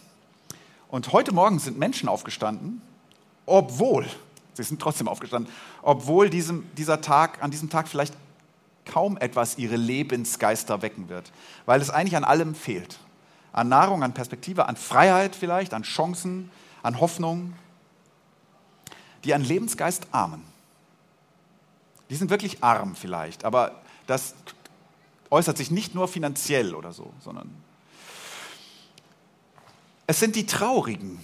Und 0.88 1.12
heute 1.12 1.32
Morgen 1.32 1.58
sind 1.58 1.78
Menschen 1.78 2.08
aufgestanden, 2.08 2.82
obwohl, 3.46 4.06
sie 4.52 4.62
sind 4.62 4.80
trotzdem 4.80 5.08
aufgestanden, 5.08 5.50
obwohl 5.82 6.28
diesem, 6.28 6.66
dieser 6.76 7.00
Tag, 7.00 7.42
an 7.42 7.50
diesem 7.50 7.70
Tag 7.70 7.88
vielleicht 7.88 8.14
kaum 8.84 9.16
etwas 9.16 9.58
ihre 9.58 9.76
Lebensgeister 9.76 10.82
wecken 10.82 11.08
wird, 11.08 11.32
weil 11.66 11.80
es 11.80 11.90
eigentlich 11.90 12.16
an 12.16 12.24
allem 12.24 12.54
fehlt. 12.54 12.98
An 13.52 13.68
Nahrung, 13.68 14.02
an 14.02 14.14
Perspektive, 14.14 14.66
an 14.66 14.76
Freiheit 14.76 15.36
vielleicht, 15.36 15.74
an 15.74 15.82
Chancen, 15.82 16.50
an 16.82 17.00
Hoffnung. 17.00 17.54
Die 19.24 19.32
an 19.32 19.42
Lebensgeist 19.42 20.08
armen. 20.12 20.42
Die 22.10 22.16
sind 22.16 22.30
wirklich 22.30 22.62
arm 22.62 22.94
vielleicht, 22.94 23.44
aber 23.44 23.80
das 24.06 24.34
äußert 25.30 25.56
sich 25.56 25.70
nicht 25.70 25.94
nur 25.94 26.08
finanziell 26.08 26.74
oder 26.74 26.92
so, 26.92 27.12
sondern 27.20 27.50
es 30.06 30.20
sind 30.20 30.36
die 30.36 30.44
Traurigen, 30.44 31.18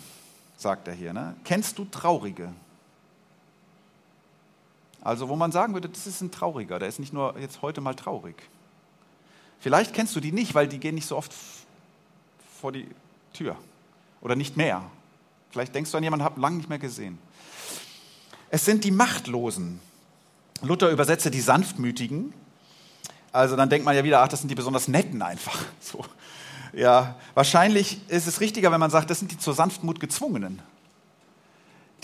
sagt 0.56 0.88
er 0.88 0.94
hier. 0.94 1.12
Ne? 1.12 1.36
Kennst 1.44 1.78
du 1.78 1.84
Traurige? 1.84 2.52
Also 5.02 5.28
wo 5.28 5.36
man 5.36 5.52
sagen 5.52 5.74
würde, 5.74 5.88
das 5.88 6.06
ist 6.06 6.20
ein 6.20 6.30
Trauriger, 6.30 6.78
der 6.78 6.88
ist 6.88 6.98
nicht 6.98 7.12
nur 7.12 7.38
jetzt 7.38 7.62
heute 7.62 7.80
mal 7.80 7.94
traurig. 7.94 8.36
Vielleicht 9.58 9.94
kennst 9.94 10.14
du 10.16 10.20
die 10.20 10.32
nicht, 10.32 10.54
weil 10.54 10.68
die 10.68 10.78
gehen 10.78 10.94
nicht 10.94 11.06
so 11.06 11.16
oft 11.16 11.32
vor 12.60 12.72
die 12.72 12.86
Tür 13.32 13.56
oder 14.20 14.36
nicht 14.36 14.56
mehr. 14.56 14.82
Vielleicht 15.50 15.74
denkst 15.74 15.90
du 15.90 15.96
an 15.96 16.04
jemanden, 16.04 16.24
hab 16.24 16.38
lange 16.38 16.56
nicht 16.56 16.68
mehr 16.68 16.78
gesehen. 16.78 17.18
Es 18.50 18.64
sind 18.64 18.84
die 18.84 18.90
Machtlosen. 18.90 19.80
Luther 20.62 20.90
übersetze 20.90 21.30
die 21.30 21.40
Sanftmütigen 21.40 22.34
also 23.32 23.56
dann 23.56 23.68
denkt 23.68 23.84
man 23.84 23.94
ja 23.94 24.02
wieder, 24.02 24.22
ach, 24.22 24.28
das 24.28 24.40
sind 24.40 24.48
die 24.48 24.54
besonders 24.54 24.88
netten 24.88 25.22
einfach. 25.22 25.58
So. 25.80 26.04
Ja, 26.72 27.16
wahrscheinlich 27.34 28.00
ist 28.08 28.28
es 28.28 28.40
richtiger, 28.40 28.70
wenn 28.70 28.78
man 28.78 28.92
sagt, 28.92 29.10
das 29.10 29.18
sind 29.18 29.32
die 29.32 29.38
zur 29.38 29.54
Sanftmut 29.54 29.98
gezwungenen. 29.98 30.62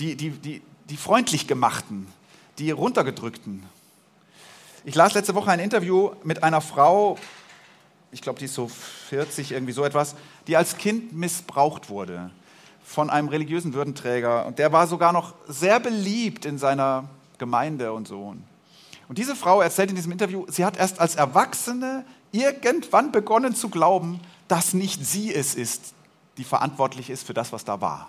Die, 0.00 0.16
die, 0.16 0.30
die, 0.30 0.60
die 0.90 0.96
freundlich 0.96 1.46
gemachten, 1.46 2.08
die 2.58 2.70
runtergedrückten. 2.70 3.62
Ich 4.84 4.94
las 4.94 5.14
letzte 5.14 5.34
Woche 5.34 5.50
ein 5.50 5.60
Interview 5.60 6.12
mit 6.22 6.42
einer 6.42 6.60
Frau, 6.60 7.18
ich 8.12 8.22
glaube, 8.22 8.38
die 8.38 8.44
ist 8.44 8.54
so 8.54 8.68
40, 9.08 9.52
irgendwie 9.52 9.72
so 9.72 9.84
etwas, 9.84 10.14
die 10.46 10.56
als 10.56 10.76
Kind 10.78 11.12
missbraucht 11.12 11.90
wurde 11.90 12.30
von 12.84 13.10
einem 13.10 13.28
religiösen 13.28 13.74
Würdenträger. 13.74 14.46
Und 14.46 14.58
der 14.58 14.72
war 14.72 14.86
sogar 14.86 15.12
noch 15.12 15.34
sehr 15.48 15.80
beliebt 15.80 16.44
in 16.44 16.56
seiner 16.56 17.08
Gemeinde 17.38 17.92
und 17.92 18.06
so. 18.06 18.36
Und 19.08 19.18
diese 19.18 19.34
Frau 19.34 19.60
erzählt 19.60 19.90
in 19.90 19.96
diesem 19.96 20.12
Interview, 20.12 20.46
sie 20.48 20.64
hat 20.64 20.76
erst 20.76 21.00
als 21.00 21.16
Erwachsene 21.16 22.04
irgendwann 22.30 23.12
begonnen 23.12 23.54
zu 23.54 23.68
glauben, 23.68 24.20
dass 24.48 24.72
nicht 24.72 25.04
sie 25.04 25.34
es 25.34 25.54
ist, 25.54 25.94
die 26.38 26.44
verantwortlich 26.44 27.10
ist 27.10 27.26
für 27.26 27.34
das, 27.34 27.52
was 27.52 27.64
da 27.64 27.80
war. 27.80 28.08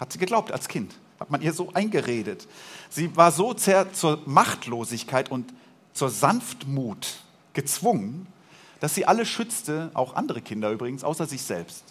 Hat 0.00 0.12
sie 0.12 0.18
geglaubt 0.18 0.52
als 0.52 0.68
Kind. 0.68 0.94
Hat 1.18 1.30
man 1.30 1.40
ihr 1.42 1.52
so 1.52 1.72
eingeredet. 1.72 2.46
Sie 2.90 3.14
war 3.16 3.32
so 3.32 3.54
zur 3.54 4.20
Machtlosigkeit 4.26 5.30
und 5.30 5.52
zur 5.92 6.10
Sanftmut 6.10 7.20
gezwungen, 7.52 8.26
dass 8.80 8.94
sie 8.94 9.06
alle 9.06 9.24
schützte, 9.24 9.90
auch 9.94 10.14
andere 10.14 10.42
Kinder 10.42 10.70
übrigens, 10.70 11.04
außer 11.04 11.26
sich 11.26 11.42
selbst. 11.42 11.84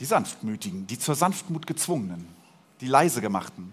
Die 0.00 0.04
Sanftmütigen, 0.04 0.86
die 0.86 0.98
zur 0.98 1.14
Sanftmut 1.14 1.66
gezwungenen, 1.66 2.28
die 2.80 2.88
leise 2.88 3.20
gemachten 3.20 3.72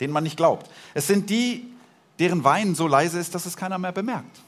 denen 0.00 0.12
man 0.12 0.24
nicht 0.24 0.36
glaubt. 0.36 0.70
Es 0.94 1.06
sind 1.06 1.30
die, 1.30 1.66
deren 2.18 2.44
Weinen 2.44 2.74
so 2.74 2.86
leise 2.86 3.18
ist, 3.18 3.34
dass 3.34 3.46
es 3.46 3.56
keiner 3.56 3.78
mehr 3.78 3.92
bemerkt. 3.92 4.40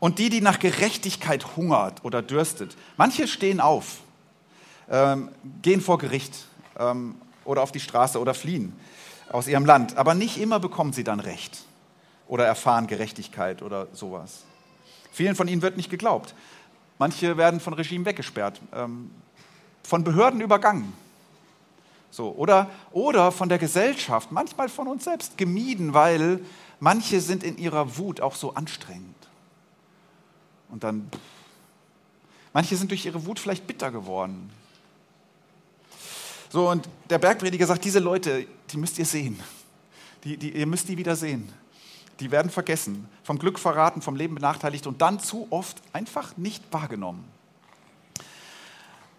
Und 0.00 0.18
die, 0.18 0.30
die 0.30 0.40
nach 0.40 0.58
Gerechtigkeit 0.58 1.56
hungert 1.56 2.04
oder 2.04 2.22
dürstet. 2.22 2.76
Manche 2.96 3.26
stehen 3.26 3.60
auf, 3.60 3.98
ähm, 4.90 5.30
gehen 5.62 5.80
vor 5.80 5.98
Gericht 5.98 6.46
ähm, 6.78 7.16
oder 7.44 7.62
auf 7.62 7.72
die 7.72 7.80
Straße 7.80 8.20
oder 8.20 8.34
fliehen 8.34 8.74
aus 9.30 9.46
ihrem 9.48 9.66
Land. 9.66 9.96
Aber 9.96 10.14
nicht 10.14 10.38
immer 10.38 10.60
bekommen 10.60 10.92
sie 10.92 11.04
dann 11.04 11.20
Recht 11.20 11.64
oder 12.26 12.46
erfahren 12.46 12.86
Gerechtigkeit 12.86 13.62
oder 13.62 13.88
sowas. 13.92 14.44
Vielen 15.12 15.34
von 15.34 15.48
ihnen 15.48 15.62
wird 15.62 15.76
nicht 15.76 15.90
geglaubt. 15.90 16.34
Manche 16.98 17.36
werden 17.36 17.60
von 17.60 17.74
Regime 17.74 18.04
weggesperrt, 18.04 18.60
ähm, 18.72 19.10
von 19.82 20.04
Behörden 20.04 20.40
übergangen. 20.40 20.92
So, 22.10 22.32
oder, 22.32 22.70
oder 22.90 23.32
von 23.32 23.48
der 23.48 23.58
Gesellschaft, 23.58 24.32
manchmal 24.32 24.68
von 24.68 24.88
uns 24.88 25.04
selbst 25.04 25.36
gemieden, 25.36 25.94
weil 25.94 26.40
manche 26.80 27.20
sind 27.20 27.44
in 27.44 27.58
ihrer 27.58 27.98
Wut 27.98 28.20
auch 28.20 28.34
so 28.34 28.54
anstrengend. 28.54 29.14
Und 30.70 30.84
dann, 30.84 31.08
manche 32.52 32.76
sind 32.76 32.90
durch 32.90 33.04
ihre 33.06 33.26
Wut 33.26 33.38
vielleicht 33.38 33.66
bitter 33.66 33.90
geworden. 33.90 34.50
So, 36.50 36.70
und 36.70 36.88
der 37.10 37.18
Bergprediger 37.18 37.66
sagt, 37.66 37.84
diese 37.84 37.98
Leute, 37.98 38.46
die 38.70 38.76
müsst 38.76 38.98
ihr 38.98 39.04
sehen. 39.04 39.38
Die, 40.24 40.36
die, 40.36 40.50
ihr 40.50 40.66
müsst 40.66 40.88
die 40.88 40.96
wieder 40.96 41.14
sehen. 41.16 41.48
Die 42.20 42.30
werden 42.30 42.50
vergessen, 42.50 43.08
vom 43.22 43.38
Glück 43.38 43.58
verraten, 43.58 44.02
vom 44.02 44.16
Leben 44.16 44.34
benachteiligt 44.34 44.86
und 44.86 45.00
dann 45.00 45.20
zu 45.20 45.46
oft 45.50 45.76
einfach 45.92 46.36
nicht 46.36 46.64
wahrgenommen. 46.72 47.24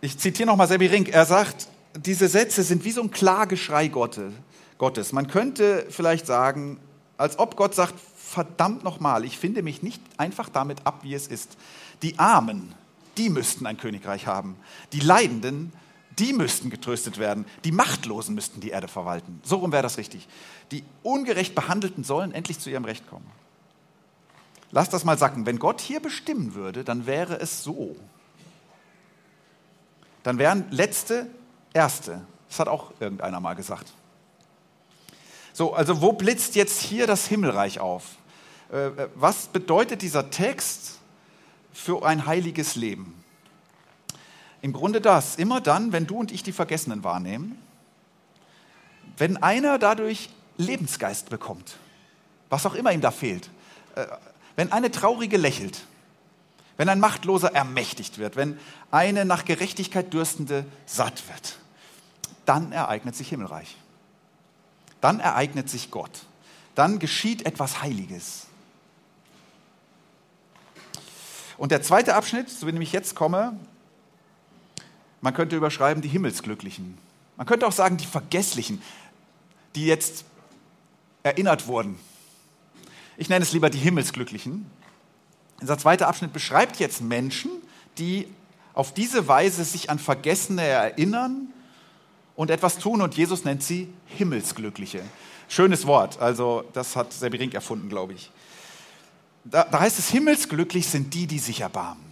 Ich 0.01 0.17
zitiere 0.17 0.47
nochmal 0.47 0.67
Sebi 0.67 0.87
Rink. 0.87 1.09
Er 1.09 1.25
sagt, 1.25 1.67
diese 1.95 2.27
Sätze 2.27 2.63
sind 2.63 2.83
wie 2.83 2.91
so 2.91 3.01
ein 3.01 3.11
Klageschrei 3.11 3.87
Gottes. 3.87 5.11
Man 5.11 5.27
könnte 5.27 5.85
vielleicht 5.89 6.25
sagen, 6.25 6.79
als 7.17 7.37
ob 7.39 7.55
Gott 7.55 7.75
sagt, 7.75 7.95
verdammt 8.15 8.83
nochmal, 8.83 9.25
ich 9.25 9.37
finde 9.37 9.63
mich 9.63 9.81
nicht 9.81 10.01
einfach 10.17 10.49
damit 10.49 10.85
ab, 10.85 10.99
wie 11.03 11.13
es 11.13 11.27
ist. 11.27 11.57
Die 12.01 12.17
Armen, 12.19 12.73
die 13.17 13.29
müssten 13.29 13.65
ein 13.65 13.77
Königreich 13.77 14.27
haben. 14.27 14.55
Die 14.93 14.99
Leidenden, 14.99 15.73
die 16.19 16.33
müssten 16.33 16.69
getröstet 16.69 17.17
werden. 17.17 17.45
Die 17.63 17.71
Machtlosen 17.71 18.35
müssten 18.35 18.61
die 18.61 18.69
Erde 18.69 18.87
verwalten. 18.87 19.41
So 19.43 19.57
rum 19.57 19.71
wäre 19.71 19.83
das 19.83 19.97
richtig. 19.97 20.27
Die 20.71 20.83
ungerecht 21.03 21.55
Behandelten 21.55 22.03
sollen 22.03 22.31
endlich 22.31 22.59
zu 22.59 22.69
ihrem 22.69 22.85
Recht 22.85 23.07
kommen. 23.09 23.25
Lass 24.71 24.89
das 24.89 25.03
mal 25.03 25.17
sacken. 25.17 25.45
Wenn 25.45 25.59
Gott 25.59 25.81
hier 25.81 25.99
bestimmen 25.99 26.53
würde, 26.53 26.83
dann 26.83 27.05
wäre 27.05 27.39
es 27.39 27.63
so. 27.63 27.95
dann 30.23 30.37
wären 30.37 30.65
letzte 30.69 31.27
erste. 31.73 32.21
Das 32.49 32.59
hat 32.59 32.67
auch 32.67 32.91
irgendeiner 32.99 33.39
mal 33.39 33.55
gesagt. 33.55 33.93
So, 35.53 35.73
also 35.73 36.01
wo 36.01 36.13
blitzt 36.13 36.55
jetzt 36.55 36.81
hier 36.81 37.07
das 37.07 37.27
Himmelreich 37.27 37.79
auf? 37.79 38.03
Äh, 38.71 38.87
äh, 38.87 39.09
was 39.15 39.47
bedeutet 39.47 40.01
dieser 40.01 40.29
Text 40.29 40.99
für 41.73 42.05
ein 42.05 42.25
heiliges 42.25 42.75
Leben? 42.75 43.23
Im 44.61 44.73
Grunde 44.73 45.01
das, 45.01 45.35
immer 45.35 45.61
dann, 45.61 45.91
wenn 45.91 46.05
du 46.05 46.17
und 46.17 46.31
ich 46.31 46.43
die 46.43 46.51
Vergessenen 46.51 47.03
wahrnehmen, 47.03 47.57
wenn 49.17 49.37
einer 49.37 49.79
dadurch 49.79 50.29
Lebensgeist 50.57 51.29
bekommt, 51.29 51.77
was 52.49 52.65
auch 52.65 52.75
immer 52.75 52.91
ihm 52.91 53.01
da 53.01 53.11
fehlt, 53.11 53.49
äh, 53.95 54.05
wenn 54.55 54.71
eine 54.71 54.91
Traurige 54.91 55.37
lächelt, 55.37 55.85
wenn 56.77 56.89
ein 56.89 56.99
Machtloser 56.99 57.53
ermächtigt 57.53 58.17
wird, 58.17 58.35
wenn 58.35 58.57
eine 58.91 59.25
nach 59.25 59.45
Gerechtigkeit 59.45 60.13
dürstende 60.13 60.65
satt 60.85 61.27
wird, 61.27 61.57
dann 62.45 62.71
ereignet 62.71 63.15
sich 63.15 63.29
Himmelreich. 63.29 63.77
Dann 65.01 65.19
ereignet 65.19 65.69
sich 65.69 65.91
Gott. 65.91 66.25
Dann 66.75 66.99
geschieht 66.99 67.45
etwas 67.45 67.81
Heiliges. 67.81 68.47
Und 71.57 71.71
der 71.71 71.81
zweite 71.81 72.15
Abschnitt, 72.15 72.49
zu 72.49 72.65
dem 72.65 72.81
ich 72.81 72.93
jetzt 72.93 73.15
komme, 73.15 73.57
man 75.21 75.33
könnte 75.33 75.55
überschreiben 75.55 76.01
die 76.01 76.09
Himmelsglücklichen. 76.09 76.97
Man 77.37 77.45
könnte 77.45 77.67
auch 77.67 77.71
sagen 77.71 77.97
die 77.97 78.05
Vergesslichen, 78.05 78.81
die 79.75 79.85
jetzt 79.85 80.25
erinnert 81.23 81.67
wurden. 81.67 81.99
Ich 83.17 83.29
nenne 83.29 83.43
es 83.43 83.51
lieber 83.51 83.69
die 83.69 83.77
Himmelsglücklichen. 83.77 84.65
Dieser 85.61 85.77
zweite 85.77 86.07
Abschnitt 86.07 86.31
beschreibt 86.31 86.79
jetzt 86.79 87.01
Menschen, 87.01 87.51
die 87.97 88.27
auf 88.73 88.93
diese 88.93 89.27
Weise 89.27 89.65
sich 89.65 89.89
an 89.89 89.99
Vergessene 89.99 90.63
erinnern 90.63 91.49
und 92.35 92.49
etwas 92.49 92.77
tun 92.77 93.01
und 93.01 93.15
Jesus 93.15 93.43
nennt 93.43 93.61
sie 93.61 93.93
Himmelsglückliche. 94.05 95.01
Schönes 95.49 95.85
Wort, 95.85 96.21
also 96.21 96.63
das 96.73 96.95
hat 96.95 97.11
Seberink 97.11 97.53
erfunden, 97.53 97.89
glaube 97.89 98.13
ich. 98.13 98.31
Da, 99.43 99.63
da 99.63 99.79
heißt 99.79 99.99
es, 99.99 100.09
himmelsglücklich 100.09 100.87
sind 100.87 101.13
die, 101.13 101.27
die 101.27 101.39
sich 101.39 101.61
erbarmen. 101.61 102.08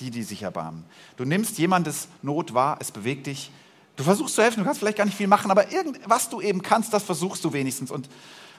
Die, 0.00 0.10
die 0.10 0.22
sich 0.22 0.42
erbarmen. 0.42 0.84
Du 1.16 1.24
nimmst 1.24 1.58
jemandes 1.58 2.08
Not 2.22 2.54
wahr, 2.54 2.78
es 2.80 2.90
bewegt 2.90 3.26
dich. 3.26 3.50
Du 3.96 4.02
versuchst 4.02 4.34
zu 4.34 4.42
helfen, 4.42 4.60
du 4.60 4.64
kannst 4.64 4.80
vielleicht 4.80 4.96
gar 4.96 5.04
nicht 5.04 5.16
viel 5.16 5.26
machen, 5.26 5.50
aber 5.50 5.70
irgend, 5.70 6.00
was 6.06 6.30
du 6.30 6.40
eben 6.40 6.62
kannst, 6.62 6.94
das 6.94 7.02
versuchst 7.02 7.44
du 7.44 7.52
wenigstens. 7.52 7.90
Und, 7.90 8.08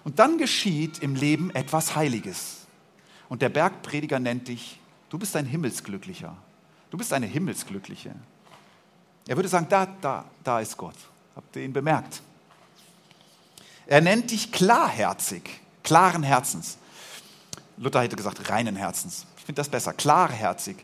und 0.04 0.20
dann 0.20 0.38
geschieht 0.38 1.00
im 1.00 1.16
Leben 1.16 1.50
etwas 1.56 1.96
Heiliges. 1.96 2.68
Und 3.28 3.42
der 3.42 3.50
Bergprediger 3.50 4.20
nennt 4.20 4.50
dich, 4.50 4.80
du 5.10 5.18
bist 5.18 5.36
ein 5.36 5.48
Himmelsglücklicher. 5.48 6.38
Du 6.92 6.98
bist 6.98 7.12
eine 7.12 7.26
Himmelsglückliche. 7.26 8.14
Er 9.28 9.36
würde 9.36 9.50
sagen, 9.50 9.66
da, 9.70 9.88
da, 10.02 10.26
da 10.44 10.60
ist 10.60 10.78
Gott. 10.78 10.96
Habt 11.36 11.56
ihr 11.56 11.64
ihn 11.64 11.74
bemerkt? 11.74 12.22
Er 13.88 14.02
nennt 14.02 14.30
dich 14.30 14.52
klarherzig, 14.52 15.44
klaren 15.84 16.24
Herzens. 16.24 16.78
Luther 17.78 18.02
hätte 18.02 18.16
gesagt, 18.16 18.50
reinen 18.50 18.76
Herzens. 18.76 19.26
Ich 19.38 19.46
finde 19.46 19.60
das 19.60 19.70
besser, 19.70 19.94
klarherzig. 19.94 20.78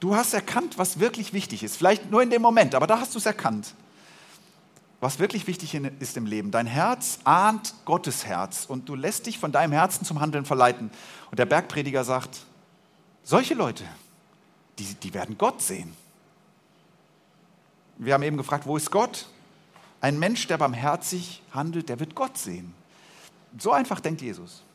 Du 0.00 0.14
hast 0.14 0.34
erkannt, 0.34 0.78
was 0.78 1.00
wirklich 1.00 1.32
wichtig 1.32 1.62
ist. 1.62 1.76
Vielleicht 1.76 2.10
nur 2.10 2.22
in 2.22 2.30
dem 2.30 2.42
Moment, 2.42 2.74
aber 2.74 2.86
da 2.86 3.00
hast 3.00 3.14
du 3.14 3.18
es 3.18 3.26
erkannt. 3.26 3.74
Was 5.00 5.18
wirklich 5.18 5.46
wichtig 5.46 5.74
ist 5.74 6.16
im 6.16 6.26
Leben. 6.26 6.50
Dein 6.50 6.66
Herz 6.66 7.18
ahnt 7.24 7.74
Gottes 7.84 8.26
Herz 8.26 8.64
und 8.66 8.88
du 8.88 8.94
lässt 8.94 9.26
dich 9.26 9.38
von 9.38 9.52
deinem 9.52 9.72
Herzen 9.72 10.04
zum 10.04 10.20
Handeln 10.20 10.44
verleiten. 10.44 10.90
Und 11.30 11.38
der 11.38 11.46
Bergprediger 11.46 12.04
sagt, 12.04 12.40
solche 13.22 13.54
Leute, 13.54 13.84
die, 14.78 14.94
die 14.94 15.14
werden 15.14 15.38
Gott 15.38 15.62
sehen. 15.62 15.94
Wir 17.98 18.14
haben 18.14 18.22
eben 18.22 18.36
gefragt, 18.36 18.66
wo 18.66 18.76
ist 18.76 18.90
Gott? 18.90 19.26
Ein 20.00 20.18
Mensch, 20.18 20.46
der 20.46 20.58
barmherzig 20.58 21.42
handelt, 21.52 21.88
der 21.88 22.00
wird 22.00 22.14
Gott 22.14 22.36
sehen. 22.36 22.74
So 23.58 23.72
einfach 23.72 24.00
denkt 24.00 24.20
Jesus 24.20 24.65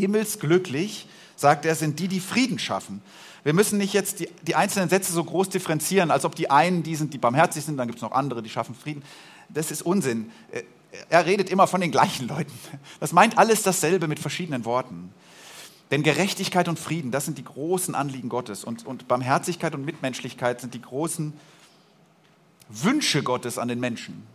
himmelsglücklich, 0.00 1.06
sagt 1.36 1.64
er, 1.64 1.74
sind 1.74 1.98
die, 1.98 2.08
die 2.08 2.20
Frieden 2.20 2.58
schaffen. 2.58 3.02
Wir 3.42 3.54
müssen 3.54 3.78
nicht 3.78 3.94
jetzt 3.94 4.20
die, 4.20 4.28
die 4.42 4.54
einzelnen 4.54 4.88
Sätze 4.88 5.12
so 5.12 5.24
groß 5.24 5.48
differenzieren, 5.48 6.10
als 6.10 6.24
ob 6.24 6.34
die 6.34 6.50
einen 6.50 6.82
die 6.82 6.96
sind, 6.96 7.14
die 7.14 7.18
barmherzig 7.18 7.64
sind, 7.64 7.76
dann 7.76 7.86
gibt 7.86 7.98
es 7.98 8.02
noch 8.02 8.12
andere, 8.12 8.42
die 8.42 8.50
schaffen 8.50 8.74
Frieden. 8.74 9.02
Das 9.48 9.70
ist 9.70 9.82
Unsinn. 9.82 10.30
Äh, 10.52 10.62
er 11.08 11.24
redet 11.24 11.50
immer 11.50 11.66
von 11.66 11.80
den 11.80 11.90
gleichen 11.90 12.28
Leuten. 12.28 12.52
Das 12.98 13.12
meint 13.12 13.38
alles 13.38 13.62
dasselbe 13.62 14.08
mit 14.08 14.18
verschiedenen 14.18 14.64
Worten. 14.64 15.12
Denn 15.90 16.02
Gerechtigkeit 16.02 16.68
und 16.68 16.78
Frieden, 16.78 17.10
das 17.10 17.24
sind 17.24 17.38
die 17.38 17.44
großen 17.44 17.94
Anliegen 17.94 18.28
Gottes. 18.28 18.64
Und, 18.64 18.86
und 18.86 19.08
Barmherzigkeit 19.08 19.74
und 19.74 19.84
Mitmenschlichkeit 19.84 20.60
sind 20.60 20.74
die 20.74 20.82
großen 20.82 21.32
Wünsche 22.68 23.22
Gottes 23.22 23.58
an 23.58 23.68
den 23.68 23.80
Menschen. 23.80 24.26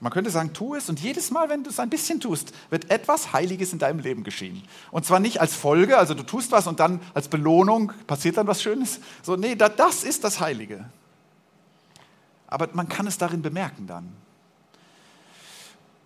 Man 0.00 0.12
könnte 0.12 0.30
sagen, 0.30 0.52
tu 0.52 0.74
es 0.74 0.90
und 0.90 1.00
jedes 1.00 1.30
Mal, 1.30 1.48
wenn 1.48 1.64
du 1.64 1.70
es 1.70 1.80
ein 1.80 1.88
bisschen 1.88 2.20
tust, 2.20 2.52
wird 2.68 2.90
etwas 2.90 3.32
Heiliges 3.32 3.72
in 3.72 3.78
deinem 3.78 4.00
Leben 4.00 4.24
geschehen. 4.24 4.62
Und 4.90 5.06
zwar 5.06 5.20
nicht 5.20 5.40
als 5.40 5.54
Folge, 5.54 5.96
also 5.96 6.12
du 6.12 6.22
tust 6.22 6.52
was 6.52 6.66
und 6.66 6.80
dann 6.80 7.00
als 7.14 7.28
Belohnung 7.28 7.92
passiert 8.06 8.36
dann 8.36 8.46
was 8.46 8.62
Schönes. 8.62 9.00
So, 9.22 9.36
nee, 9.36 9.54
das 9.54 10.04
ist 10.04 10.22
das 10.22 10.40
Heilige. 10.40 10.84
Aber 12.46 12.68
man 12.74 12.88
kann 12.88 13.06
es 13.06 13.16
darin 13.16 13.40
bemerken 13.40 13.86
dann. 13.86 14.12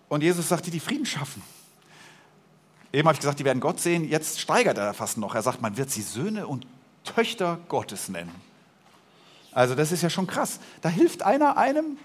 Und 0.07 0.23
Jesus 0.23 0.47
sagt, 0.47 0.65
die, 0.65 0.71
die 0.71 0.79
Frieden 0.79 1.05
schaffen. 1.05 1.41
Eben 2.93 3.07
habe 3.07 3.15
ich 3.15 3.21
gesagt, 3.21 3.39
die 3.39 3.45
werden 3.45 3.59
Gott 3.59 3.79
sehen. 3.79 4.07
Jetzt 4.07 4.39
steigert 4.39 4.77
er 4.77 4.93
fast 4.93 5.17
noch. 5.17 5.35
Er 5.35 5.41
sagt, 5.41 5.61
man 5.61 5.77
wird 5.77 5.89
sie 5.89 6.01
Söhne 6.01 6.47
und 6.47 6.65
Töchter 7.03 7.59
Gottes 7.67 8.09
nennen. 8.09 8.33
Also 9.51 9.75
das 9.75 9.91
ist 9.91 10.01
ja 10.01 10.09
schon 10.09 10.27
krass. 10.27 10.59
Da 10.81 10.89
hilft 10.89 11.23
einer 11.23 11.57
einem 11.57 11.97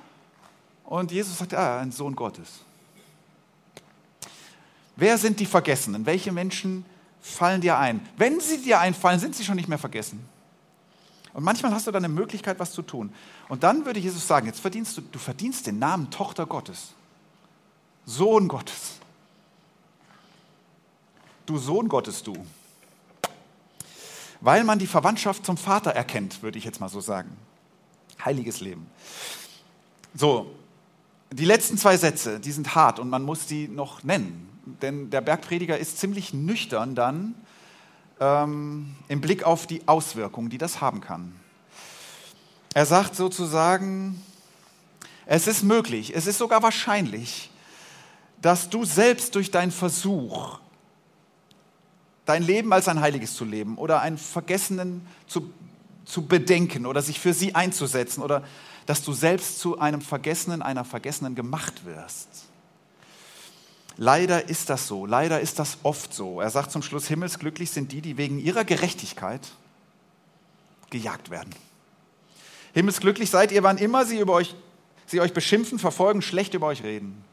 und 0.87 1.11
Jesus 1.11 1.38
sagt, 1.38 1.55
ah, 1.55 1.81
ein 1.81 1.92
Sohn 1.92 2.14
Gottes. 2.14 2.61
Wer 4.94 5.18
sind 5.18 5.38
die 5.40 5.46
Vergessenen? 5.46 6.07
Welche 6.07 6.33
Menschen 6.33 6.85
fallen 7.20 7.61
dir 7.61 7.77
ein? 7.77 8.07
Wenn 8.16 8.40
sie 8.40 8.62
dir 8.62 8.81
einfallen, 8.81 9.20
sind 9.20 9.37
sie 9.37 9.44
schon 9.44 9.57
nicht 9.57 9.68
mehr 9.68 9.79
vergessen. 9.79 10.27
Und 11.35 11.44
manchmal 11.44 11.72
hast 11.72 11.87
du 11.87 11.90
dann 11.90 12.05
eine 12.05 12.14
Möglichkeit, 12.14 12.59
was 12.59 12.72
zu 12.72 12.81
tun. 12.81 13.12
Und 13.49 13.62
dann 13.62 13.85
würde 13.85 14.01
Jesus 14.01 14.27
sagen, 14.27 14.46
jetzt 14.46 14.61
verdienst 14.61 14.96
du, 14.96 15.03
du 15.03 15.18
verdienst 15.18 15.66
den 15.66 15.79
Namen 15.79 16.11
Tochter 16.11 16.46
Gottes. 16.46 16.94
Sohn 18.07 18.49
Gottes. 18.49 18.94
Du 21.44 21.59
Sohn 21.59 21.88
Gottes, 21.88 22.22
du. 22.22 22.35
Weil 24.40 24.64
man 24.64 24.79
die 24.79 24.87
Verwandtschaft 24.87 25.44
zum 25.44 25.57
Vater 25.57 25.90
erkennt, 25.90 26.42
würde 26.42 26.59
ich 26.59 26.64
jetzt 26.64 26.81
mal 26.81 26.88
so 26.88 27.01
sagen. 27.01 27.37
Heiliges 28.25 28.61
Leben. 28.61 28.87
So, 30.14 30.51
die 31.31 31.45
letzten 31.45 31.77
zwei 31.79 31.97
Sätze, 31.97 32.41
die 32.41 32.53
sind 32.53 32.75
hart 32.75 32.99
und 32.99 33.11
man 33.11 33.23
muss 33.23 33.47
die 33.47 33.69
noch 33.69 34.05
nennen. 34.05 34.49
Denn 34.83 35.11
der 35.11 35.21
Bergprediger 35.21 35.79
ist 35.79 35.99
ziemlich 35.99 36.35
nüchtern 36.35 36.95
dann 36.95 37.35
ähm, 38.21 38.95
im 39.09 39.21
Blick 39.21 39.45
auf 39.45 39.67
die 39.67 39.87
Auswirkungen, 39.87 40.51
die 40.51 40.59
das 40.59 40.81
haben 40.81 41.01
kann. 41.01 41.35
Er 42.75 42.87
sagt 42.87 43.17
sozusagen, 43.17 44.23
es 45.25 45.47
ist 45.47 45.62
möglich, 45.62 46.15
es 46.15 46.27
ist 46.27 46.39
sogar 46.39 46.62
wahrscheinlich, 46.62 47.51
dass 48.43 48.69
du 48.69 48.85
selbst 48.85 49.35
durch 49.35 49.51
deinen 49.51 49.73
Versuch, 49.73 50.61
dein 52.27 52.43
Leben 52.43 52.73
als 52.73 52.89
ein 52.89 53.01
Heiliges 53.01 53.35
zu 53.35 53.45
leben 53.45 53.79
oder 53.79 54.01
einen 54.01 54.19
Vergessenen 54.19 55.07
zu, 55.27 55.51
zu 56.05 56.27
bedenken 56.27 56.87
oder 56.87 57.03
sich 57.03 57.19
für 57.19 57.33
sie 57.33 57.55
einzusetzen 57.55 58.23
oder 58.23 58.45
dass 58.87 59.03
du 59.03 59.12
selbst 59.12 59.59
zu 59.59 59.79
einem 59.79 60.01
Vergessenen, 60.01 60.62
einer 60.62 60.85
Vergessenen 60.85 61.35
gemacht 61.35 61.85
wirst. 61.85 62.29
Leider 63.99 64.49
ist 64.49 64.70
das 64.70 64.87
so, 64.87 65.07
leider 65.07 65.40
ist 65.40 65.59
das 65.59 65.79
oft 65.83 66.12
so. 66.12 66.40
Er 66.40 66.51
sagt 66.51 66.70
zum 66.70 66.83
Schluss, 66.83 67.09
himmelsglücklich 67.09 67.70
sind 67.70 67.92
die, 67.92 68.01
die 68.01 68.16
wegen 68.16 68.38
ihrer 68.38 68.64
Gerechtigkeit 68.64 69.40
gejagt 70.90 71.31
werden. 71.31 71.51
Himmelsglücklich 72.75 73.31
seid 73.31 73.53
ihr, 73.53 73.62
wann 73.62 73.79
immer 73.79 74.05
sie, 74.05 74.20
über 74.20 74.35
euch, 74.35 74.55
sie 75.07 75.20
euch 75.20 75.33
beschimpfen, 75.33 75.79
verfolgen, 75.79 76.20
schlecht 76.20 76.53
über 76.55 76.66
euch 76.66 76.83
reden. 76.83 77.25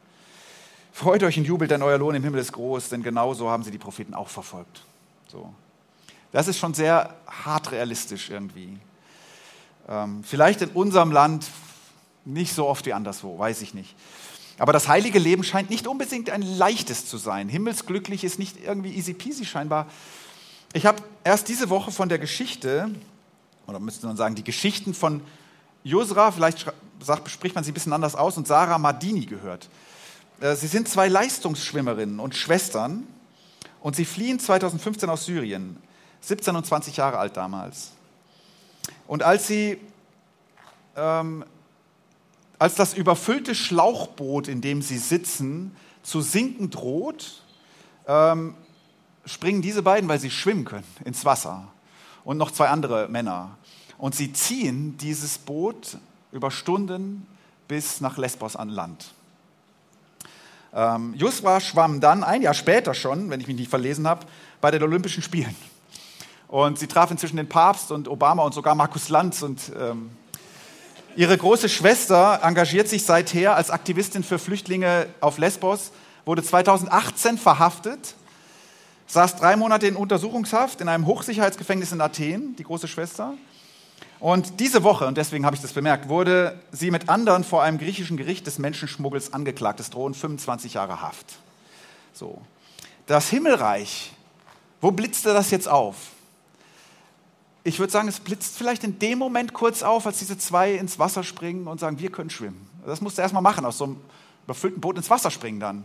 Freut 0.90 1.22
euch 1.22 1.36
und 1.36 1.44
jubelt, 1.44 1.70
denn 1.70 1.82
euer 1.82 1.98
Lohn 1.98 2.14
im 2.14 2.22
Himmel 2.22 2.40
ist 2.40 2.52
groß, 2.52 2.88
denn 2.88 3.02
genau 3.02 3.34
so 3.34 3.50
haben 3.50 3.62
sie 3.62 3.70
die 3.70 3.78
Propheten 3.78 4.14
auch 4.14 4.28
verfolgt. 4.28 4.82
So. 5.28 5.52
Das 6.32 6.48
ist 6.48 6.58
schon 6.58 6.72
sehr 6.72 7.14
hart 7.26 7.72
realistisch 7.72 8.30
irgendwie. 8.30 8.78
Ähm, 9.88 10.24
vielleicht 10.24 10.62
in 10.62 10.70
unserem 10.70 11.12
Land 11.12 11.46
nicht 12.24 12.54
so 12.54 12.66
oft 12.66 12.86
wie 12.86 12.92
anderswo, 12.92 13.38
weiß 13.38 13.62
ich 13.62 13.74
nicht. 13.74 13.94
Aber 14.58 14.72
das 14.72 14.88
heilige 14.88 15.18
Leben 15.18 15.42
scheint 15.42 15.70
nicht 15.70 15.86
unbedingt 15.86 16.30
ein 16.30 16.42
leichtes 16.42 17.06
zu 17.06 17.18
sein. 17.18 17.48
Himmelsglücklich 17.48 18.24
ist 18.24 18.38
nicht 18.38 18.56
irgendwie 18.64 18.94
easy 18.94 19.12
peasy 19.12 19.44
scheinbar. 19.44 19.86
Ich 20.72 20.86
habe 20.86 21.02
erst 21.24 21.48
diese 21.48 21.70
Woche 21.70 21.90
von 21.90 22.08
der 22.08 22.18
Geschichte, 22.18 22.90
oder 23.66 23.80
müsste 23.80 24.06
man 24.06 24.16
sagen, 24.16 24.34
die 24.34 24.44
Geschichten 24.44 24.94
von 24.94 25.22
Josra, 25.82 26.32
vielleicht 26.32 26.72
sagt, 27.00 27.30
spricht 27.30 27.54
man 27.54 27.64
sie 27.64 27.72
ein 27.72 27.74
bisschen 27.74 27.92
anders 27.92 28.14
aus, 28.14 28.36
und 28.36 28.46
Sarah 28.46 28.78
Mardini 28.78 29.26
gehört. 29.26 29.68
Äh, 30.40 30.54
sie 30.56 30.66
sind 30.66 30.88
zwei 30.88 31.08
Leistungsschwimmerinnen 31.08 32.20
und 32.20 32.34
Schwestern 32.34 33.06
und 33.80 33.96
sie 33.96 34.04
fliehen 34.04 34.38
2015 34.38 35.10
aus 35.10 35.26
Syrien, 35.26 35.76
17 36.20 36.56
und 36.56 36.64
20 36.64 36.96
Jahre 36.96 37.18
alt 37.18 37.36
damals. 37.36 37.93
Und 39.06 39.22
als 39.22 39.46
sie, 39.46 39.78
ähm, 40.96 41.44
als 42.58 42.74
das 42.74 42.94
überfüllte 42.94 43.54
Schlauchboot, 43.54 44.48
in 44.48 44.60
dem 44.60 44.82
sie 44.82 44.98
sitzen, 44.98 45.76
zu 46.02 46.20
sinken 46.20 46.70
droht, 46.70 47.42
ähm, 48.06 48.54
springen 49.26 49.62
diese 49.62 49.82
beiden, 49.82 50.08
weil 50.08 50.20
sie 50.20 50.30
schwimmen 50.30 50.64
können, 50.64 50.86
ins 51.04 51.24
Wasser. 51.24 51.68
Und 52.24 52.38
noch 52.38 52.50
zwei 52.50 52.68
andere 52.68 53.08
Männer. 53.08 53.56
Und 53.98 54.14
sie 54.14 54.32
ziehen 54.32 54.96
dieses 54.98 55.38
Boot 55.38 55.98
über 56.32 56.50
Stunden 56.50 57.26
bis 57.68 58.00
nach 58.00 58.18
Lesbos 58.18 58.56
an 58.56 58.68
Land. 58.68 59.12
Ähm, 60.74 61.14
Jusra 61.14 61.60
schwamm 61.60 62.00
dann 62.00 62.24
ein 62.24 62.42
Jahr 62.42 62.54
später 62.54 62.94
schon, 62.94 63.30
wenn 63.30 63.40
ich 63.40 63.46
mich 63.46 63.56
nicht 63.56 63.70
verlesen 63.70 64.08
habe, 64.08 64.26
bei 64.60 64.70
den 64.70 64.82
Olympischen 64.82 65.22
Spielen. 65.22 65.54
Und 66.54 66.78
sie 66.78 66.86
traf 66.86 67.10
inzwischen 67.10 67.36
den 67.36 67.48
Papst 67.48 67.90
und 67.90 68.06
Obama 68.06 68.44
und 68.44 68.54
sogar 68.54 68.76
Markus 68.76 69.08
Lanz. 69.08 69.42
Und 69.42 69.72
ähm, 69.76 70.10
ihre 71.16 71.36
große 71.36 71.68
Schwester 71.68 72.38
engagiert 72.44 72.86
sich 72.86 73.04
seither 73.04 73.56
als 73.56 73.70
Aktivistin 73.70 74.22
für 74.22 74.38
Flüchtlinge 74.38 75.08
auf 75.20 75.38
Lesbos, 75.38 75.90
wurde 76.24 76.44
2018 76.44 77.38
verhaftet, 77.38 78.14
saß 79.08 79.34
drei 79.34 79.56
Monate 79.56 79.88
in 79.88 79.96
Untersuchungshaft 79.96 80.80
in 80.80 80.88
einem 80.88 81.06
Hochsicherheitsgefängnis 81.06 81.90
in 81.90 82.00
Athen, 82.00 82.54
die 82.54 82.62
große 82.62 82.86
Schwester. 82.86 83.34
Und 84.20 84.60
diese 84.60 84.84
Woche, 84.84 85.08
und 85.08 85.18
deswegen 85.18 85.44
habe 85.44 85.56
ich 85.56 85.62
das 85.62 85.72
bemerkt, 85.72 86.08
wurde 86.08 86.60
sie 86.70 86.92
mit 86.92 87.08
anderen 87.08 87.42
vor 87.42 87.64
einem 87.64 87.78
griechischen 87.78 88.16
Gericht 88.16 88.46
des 88.46 88.60
Menschenschmuggels 88.60 89.32
angeklagt. 89.32 89.80
Es 89.80 89.90
drohen 89.90 90.14
25 90.14 90.74
Jahre 90.74 91.00
Haft. 91.00 91.26
So. 92.12 92.40
Das 93.06 93.28
Himmelreich, 93.28 94.12
wo 94.80 94.92
blitzte 94.92 95.34
das 95.34 95.50
jetzt 95.50 95.66
auf? 95.66 96.13
Ich 97.66 97.78
würde 97.78 97.90
sagen, 97.90 98.08
es 98.08 98.20
blitzt 98.20 98.58
vielleicht 98.58 98.84
in 98.84 98.98
dem 98.98 99.18
Moment 99.18 99.54
kurz 99.54 99.82
auf, 99.82 100.06
als 100.06 100.18
diese 100.18 100.36
zwei 100.36 100.74
ins 100.74 100.98
Wasser 100.98 101.24
springen 101.24 101.66
und 101.66 101.80
sagen, 101.80 101.98
wir 101.98 102.10
können 102.10 102.28
schwimmen. 102.28 102.68
Das 102.84 103.00
musst 103.00 103.16
du 103.16 103.22
erstmal 103.22 103.42
machen, 103.42 103.64
aus 103.64 103.78
so 103.78 103.84
einem 103.84 103.96
überfüllten 104.44 104.82
Boot 104.82 104.98
ins 104.98 105.08
Wasser 105.08 105.30
springen 105.30 105.60
dann. 105.60 105.84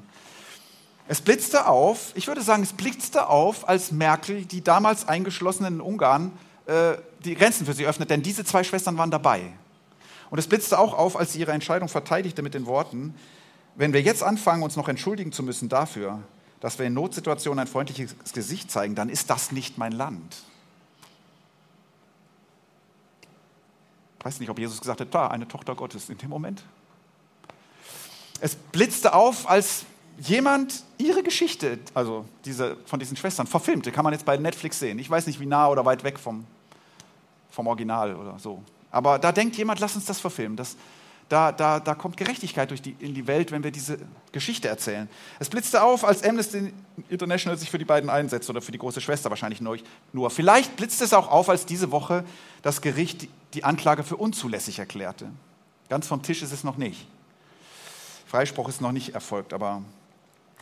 Es 1.07 1.21
blitzte 1.21 1.67
auf, 1.67 2.11
ich 2.15 2.27
würde 2.27 2.41
sagen, 2.41 2.63
es 2.63 2.73
blitzte 2.73 3.29
auf, 3.29 3.67
als 3.67 3.93
Merkel 3.93 4.43
die 4.45 4.61
damals 4.61 5.07
eingeschlossenen 5.07 5.75
in 5.75 5.81
Ungarn 5.81 6.33
äh, 6.65 6.97
die 7.23 7.33
Grenzen 7.33 7.65
für 7.65 7.73
sie 7.73 7.85
öffnet, 7.85 8.09
denn 8.09 8.21
diese 8.21 8.43
zwei 8.43 8.65
Schwestern 8.65 8.97
waren 8.97 9.09
dabei. 9.09 9.41
Und 10.29 10.37
es 10.37 10.47
blitzte 10.47 10.77
auch 10.77 10.93
auf, 10.93 11.15
als 11.17 11.31
sie 11.31 11.39
ihre 11.39 11.53
Entscheidung 11.53 11.87
verteidigte 11.87 12.41
mit 12.41 12.53
den 12.53 12.65
Worten, 12.65 13.15
wenn 13.75 13.93
wir 13.93 14.01
jetzt 14.01 14.21
anfangen, 14.21 14.63
uns 14.63 14.75
noch 14.75 14.89
entschuldigen 14.89 15.31
zu 15.31 15.43
müssen 15.43 15.69
dafür, 15.69 16.19
dass 16.59 16.77
wir 16.77 16.85
in 16.85 16.93
Notsituationen 16.93 17.59
ein 17.59 17.67
freundliches 17.67 18.13
Gesicht 18.33 18.69
zeigen, 18.69 18.95
dann 18.95 19.07
ist 19.07 19.29
das 19.29 19.53
nicht 19.53 19.77
mein 19.77 19.93
Land. 19.93 20.43
Ich 24.19 24.25
weiß 24.25 24.39
nicht, 24.39 24.49
ob 24.49 24.59
Jesus 24.59 24.79
gesagt 24.79 24.99
hat, 24.99 25.13
da, 25.13 25.27
eine 25.27 25.47
Tochter 25.47 25.75
Gottes 25.75 26.09
in 26.09 26.17
dem 26.17 26.29
Moment. 26.29 26.63
Es 28.41 28.55
blitzte 28.55 29.13
auf, 29.13 29.49
als 29.49 29.85
jemand 30.17 30.83
ihre 30.97 31.23
Geschichte, 31.23 31.79
also 31.93 32.25
diese, 32.45 32.75
von 32.85 32.99
diesen 32.99 33.15
Schwestern, 33.15 33.47
verfilmte. 33.47 33.91
Kann 33.91 34.03
man 34.03 34.13
jetzt 34.13 34.25
bei 34.25 34.37
Netflix 34.37 34.79
sehen. 34.79 34.99
Ich 34.99 35.09
weiß 35.09 35.27
nicht, 35.27 35.39
wie 35.39 35.45
nah 35.45 35.69
oder 35.69 35.85
weit 35.85 36.03
weg 36.03 36.19
vom, 36.19 36.45
vom 37.49 37.67
Original 37.67 38.15
oder 38.15 38.37
so. 38.39 38.61
Aber 38.91 39.19
da 39.19 39.31
denkt 39.31 39.55
jemand, 39.57 39.79
lass 39.79 39.95
uns 39.95 40.05
das 40.05 40.19
verfilmen. 40.19 40.57
Das, 40.57 40.75
da, 41.29 41.51
da, 41.51 41.79
da 41.79 41.93
kommt 41.93 42.17
Gerechtigkeit 42.17 42.71
durch 42.71 42.81
die, 42.81 42.95
in 42.99 43.13
die 43.13 43.27
Welt, 43.27 43.51
wenn 43.51 43.63
wir 43.63 43.71
diese 43.71 43.99
Geschichte 44.31 44.67
erzählen. 44.67 45.07
Es 45.39 45.47
blitzte 45.47 45.83
auf, 45.83 46.03
als 46.03 46.23
Amnesty 46.23 46.73
International 47.07 47.57
sich 47.57 47.69
für 47.69 47.77
die 47.77 47.85
beiden 47.85 48.09
einsetzt 48.09 48.49
oder 48.49 48.61
für 48.61 48.71
die 48.71 48.79
große 48.79 48.99
Schwester 48.99 49.29
wahrscheinlich 49.29 49.61
nur. 49.61 50.29
Vielleicht 50.31 50.75
blitzt 50.75 51.01
es 51.01 51.13
auch 51.13 51.29
auf, 51.29 51.47
als 51.49 51.67
diese 51.67 51.91
Woche 51.91 52.25
das 52.63 52.81
Gericht 52.81 53.27
die 53.53 53.63
Anklage 53.63 54.03
für 54.03 54.17
unzulässig 54.17 54.79
erklärte. 54.79 55.29
Ganz 55.87 56.07
vom 56.07 56.23
Tisch 56.23 56.41
ist 56.41 56.51
es 56.51 56.63
noch 56.63 56.77
nicht. 56.77 57.07
Freispruch 58.25 58.67
ist 58.67 58.81
noch 58.81 58.91
nicht 58.91 59.13
erfolgt, 59.13 59.53
aber 59.53 59.83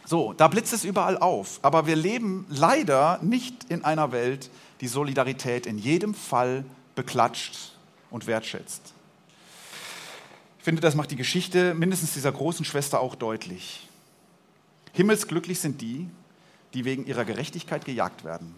so, 0.06 0.32
da 0.32 0.48
blitzt 0.48 0.72
es 0.72 0.86
überall 0.86 1.18
auf. 1.18 1.60
Aber 1.64 1.86
wir 1.86 1.96
leben 1.96 2.46
leider 2.50 3.20
nicht 3.22 3.66
in 3.70 3.84
einer 3.84 4.12
Welt, 4.12 4.50
die 4.80 4.88
Solidarität 4.88 5.66
in 5.66 5.78
jedem 5.78 6.14
Fall 6.14 6.64
beklatscht 6.96 7.74
und 8.10 8.26
wertschätzt. 8.26 8.94
Ich 10.68 10.70
finde, 10.70 10.82
das 10.82 10.96
macht 10.96 11.12
die 11.12 11.16
Geschichte 11.16 11.74
mindestens 11.76 12.14
dieser 12.14 12.30
großen 12.30 12.66
Schwester 12.66 13.00
auch 13.00 13.16
deutlich. 13.16 13.88
Himmelsglücklich 14.92 15.62
sind 15.62 15.80
die, 15.80 16.10
die 16.74 16.84
wegen 16.84 17.06
ihrer 17.06 17.24
Gerechtigkeit 17.24 17.86
gejagt 17.86 18.26
werden. 18.26 18.54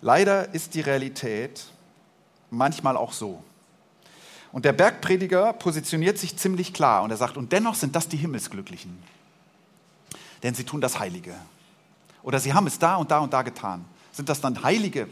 Leider 0.00 0.54
ist 0.54 0.72
die 0.72 0.80
Realität 0.80 1.66
manchmal 2.48 2.96
auch 2.96 3.12
so. 3.12 3.44
Und 4.50 4.64
der 4.64 4.72
Bergprediger 4.72 5.52
positioniert 5.52 6.16
sich 6.16 6.34
ziemlich 6.38 6.72
klar 6.72 7.02
und 7.02 7.10
er 7.10 7.18
sagt, 7.18 7.36
und 7.36 7.52
dennoch 7.52 7.74
sind 7.74 7.94
das 7.94 8.08
die 8.08 8.16
Himmelsglücklichen, 8.16 8.98
denn 10.42 10.54
sie 10.54 10.64
tun 10.64 10.80
das 10.80 10.98
Heilige. 10.98 11.34
Oder 12.22 12.40
sie 12.40 12.54
haben 12.54 12.66
es 12.66 12.78
da 12.78 12.96
und 12.96 13.10
da 13.10 13.18
und 13.18 13.30
da 13.30 13.42
getan. 13.42 13.84
Sind 14.10 14.30
das 14.30 14.40
dann 14.40 14.62
Heilige? 14.62 15.06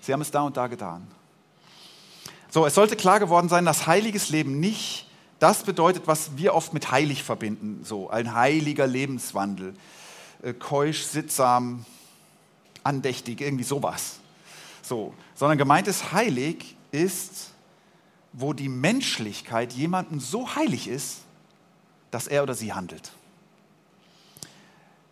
Sie 0.00 0.12
haben 0.12 0.20
es 0.20 0.30
da 0.30 0.42
und 0.42 0.56
da 0.56 0.68
getan. 0.68 1.17
So, 2.50 2.64
es 2.66 2.74
sollte 2.74 2.96
klar 2.96 3.20
geworden 3.20 3.48
sein, 3.48 3.64
dass 3.64 3.86
heiliges 3.86 4.30
Leben 4.30 4.58
nicht 4.58 5.06
das 5.38 5.62
bedeutet, 5.62 6.06
was 6.06 6.36
wir 6.36 6.54
oft 6.54 6.72
mit 6.72 6.90
heilig 6.90 7.22
verbinden. 7.22 7.84
So, 7.84 8.10
ein 8.10 8.34
heiliger 8.34 8.86
Lebenswandel. 8.86 9.74
Äh, 10.42 10.52
keusch, 10.52 11.02
sittsam, 11.02 11.84
andächtig, 12.82 13.40
irgendwie 13.40 13.64
sowas. 13.64 14.18
So, 14.82 15.14
sondern 15.34 15.58
gemeint 15.58 15.86
ist, 15.86 16.12
heilig 16.12 16.76
ist, 16.90 17.50
wo 18.32 18.52
die 18.52 18.68
Menschlichkeit 18.68 19.72
jemandem 19.72 20.20
so 20.20 20.54
heilig 20.54 20.88
ist, 20.88 21.18
dass 22.10 22.26
er 22.26 22.42
oder 22.42 22.54
sie 22.54 22.72
handelt. 22.72 23.12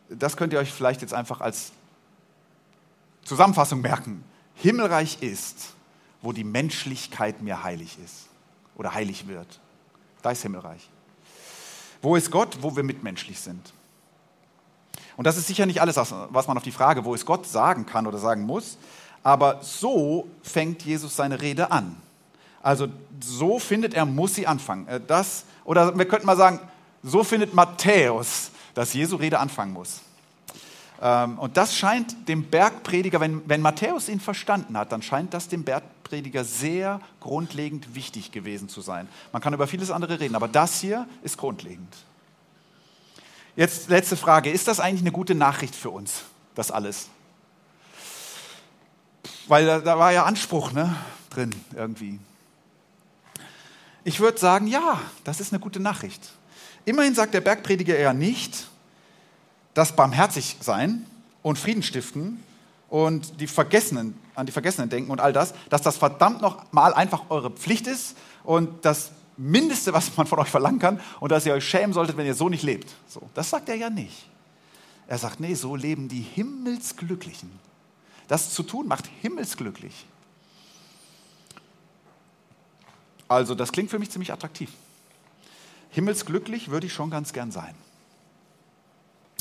Das 0.08 0.36
könnt 0.36 0.52
ihr 0.52 0.58
euch 0.58 0.72
vielleicht 0.72 1.02
jetzt 1.02 1.12
einfach 1.12 1.40
als 1.40 1.72
Zusammenfassung 3.24 3.80
merken. 3.80 4.24
Himmelreich 4.54 5.18
ist, 5.20 5.74
wo 6.22 6.32
die 6.32 6.44
Menschlichkeit 6.44 7.42
mir 7.42 7.62
heilig 7.62 7.98
ist 8.04 8.26
oder 8.76 8.94
heilig 8.94 9.26
wird. 9.28 9.60
Da 10.22 10.30
ist 10.30 10.42
Himmelreich. 10.42 10.88
Wo 12.02 12.16
ist 12.16 12.30
Gott? 12.30 12.58
Wo 12.60 12.74
wir 12.76 12.82
mitmenschlich 12.82 13.40
sind. 13.40 13.72
Und 15.16 15.26
das 15.26 15.36
ist 15.36 15.46
sicher 15.46 15.66
nicht 15.66 15.80
alles, 15.80 15.96
was 15.96 16.46
man 16.46 16.56
auf 16.56 16.62
die 16.62 16.72
Frage, 16.72 17.04
wo 17.04 17.14
ist 17.14 17.24
Gott, 17.24 17.46
sagen 17.46 17.86
kann 17.86 18.06
oder 18.06 18.18
sagen 18.18 18.42
muss. 18.42 18.76
Aber 19.22 19.62
so 19.62 20.28
fängt 20.42 20.82
Jesus 20.82 21.16
seine 21.16 21.40
Rede 21.40 21.70
an. 21.70 21.96
Also 22.62 22.88
so 23.20 23.58
findet 23.58 23.94
er, 23.94 24.04
muss 24.04 24.34
sie 24.34 24.46
anfangen. 24.46 24.88
Äh, 24.88 25.00
das, 25.06 25.44
oder 25.64 25.96
wir 25.96 26.06
könnten 26.06 26.26
mal 26.26 26.36
sagen, 26.36 26.60
so 27.02 27.22
findet 27.22 27.54
Matthäus, 27.54 28.50
dass 28.74 28.92
Jesu 28.92 29.16
Rede 29.16 29.38
anfangen 29.38 29.72
muss. 29.72 30.00
Ähm, 31.00 31.38
und 31.38 31.56
das 31.56 31.76
scheint 31.76 32.28
dem 32.28 32.44
Bergprediger, 32.44 33.20
wenn, 33.20 33.48
wenn 33.48 33.60
Matthäus 33.60 34.08
ihn 34.08 34.20
verstanden 34.20 34.76
hat, 34.76 34.92
dann 34.92 35.02
scheint 35.02 35.34
das 35.34 35.48
dem 35.48 35.64
Bergprediger 35.64 36.44
sehr 36.44 37.00
grundlegend 37.20 37.94
wichtig 37.94 38.32
gewesen 38.32 38.68
zu 38.68 38.80
sein. 38.80 39.08
Man 39.32 39.42
kann 39.42 39.54
über 39.54 39.66
vieles 39.66 39.90
andere 39.90 40.20
reden, 40.20 40.34
aber 40.34 40.48
das 40.48 40.80
hier 40.80 41.06
ist 41.22 41.36
grundlegend. 41.36 41.94
Jetzt 43.56 43.88
letzte 43.88 44.16
Frage. 44.16 44.50
Ist 44.50 44.68
das 44.68 44.80
eigentlich 44.80 45.00
eine 45.00 45.12
gute 45.12 45.34
Nachricht 45.34 45.74
für 45.74 45.90
uns, 45.90 46.24
das 46.54 46.70
alles? 46.70 47.08
Weil 49.48 49.64
da, 49.64 49.78
da 49.78 49.98
war 49.98 50.12
ja 50.12 50.24
Anspruch 50.24 50.72
ne, 50.72 50.94
drin 51.30 51.50
irgendwie. 51.74 52.18
Ich 54.04 54.20
würde 54.20 54.38
sagen, 54.38 54.66
ja, 54.66 55.00
das 55.24 55.40
ist 55.40 55.52
eine 55.52 55.60
gute 55.60 55.80
Nachricht. 55.80 56.32
Immerhin 56.84 57.14
sagt 57.14 57.34
der 57.34 57.40
Bergprediger 57.40 57.98
ja 57.98 58.12
nicht, 58.12 58.68
dass 59.76 59.94
barmherzig 59.94 60.56
sein 60.60 61.04
und 61.42 61.58
Frieden 61.58 61.82
stiften 61.82 62.42
und 62.88 63.42
die 63.42 63.46
Vergessenen, 63.46 64.18
an 64.34 64.46
die 64.46 64.52
Vergessenen 64.52 64.88
denken 64.88 65.10
und 65.10 65.20
all 65.20 65.34
das, 65.34 65.52
dass 65.68 65.82
das 65.82 65.98
verdammt 65.98 66.40
noch 66.40 66.72
mal 66.72 66.94
einfach 66.94 67.24
eure 67.28 67.50
Pflicht 67.50 67.86
ist 67.86 68.16
und 68.42 68.86
das 68.86 69.10
Mindeste, 69.36 69.92
was 69.92 70.16
man 70.16 70.26
von 70.26 70.38
euch 70.38 70.48
verlangen 70.48 70.78
kann 70.78 70.98
und 71.20 71.30
dass 71.30 71.44
ihr 71.44 71.52
euch 71.52 71.68
schämen 71.68 71.92
solltet, 71.92 72.16
wenn 72.16 72.24
ihr 72.24 72.34
so 72.34 72.48
nicht 72.48 72.62
lebt. 72.62 72.94
So, 73.06 73.20
das 73.34 73.50
sagt 73.50 73.68
er 73.68 73.74
ja 73.74 73.90
nicht. 73.90 74.30
Er 75.08 75.18
sagt, 75.18 75.40
nee, 75.40 75.52
so 75.52 75.76
leben 75.76 76.08
die 76.08 76.22
Himmelsglücklichen. 76.22 77.50
Das 78.28 78.54
zu 78.54 78.62
tun 78.62 78.88
macht 78.88 79.10
himmelsglücklich. 79.20 80.06
Also, 83.28 83.54
das 83.54 83.72
klingt 83.72 83.90
für 83.90 83.98
mich 83.98 84.10
ziemlich 84.10 84.32
attraktiv. 84.32 84.70
Himmelsglücklich 85.90 86.70
würde 86.70 86.86
ich 86.86 86.94
schon 86.94 87.10
ganz 87.10 87.34
gern 87.34 87.50
sein. 87.50 87.74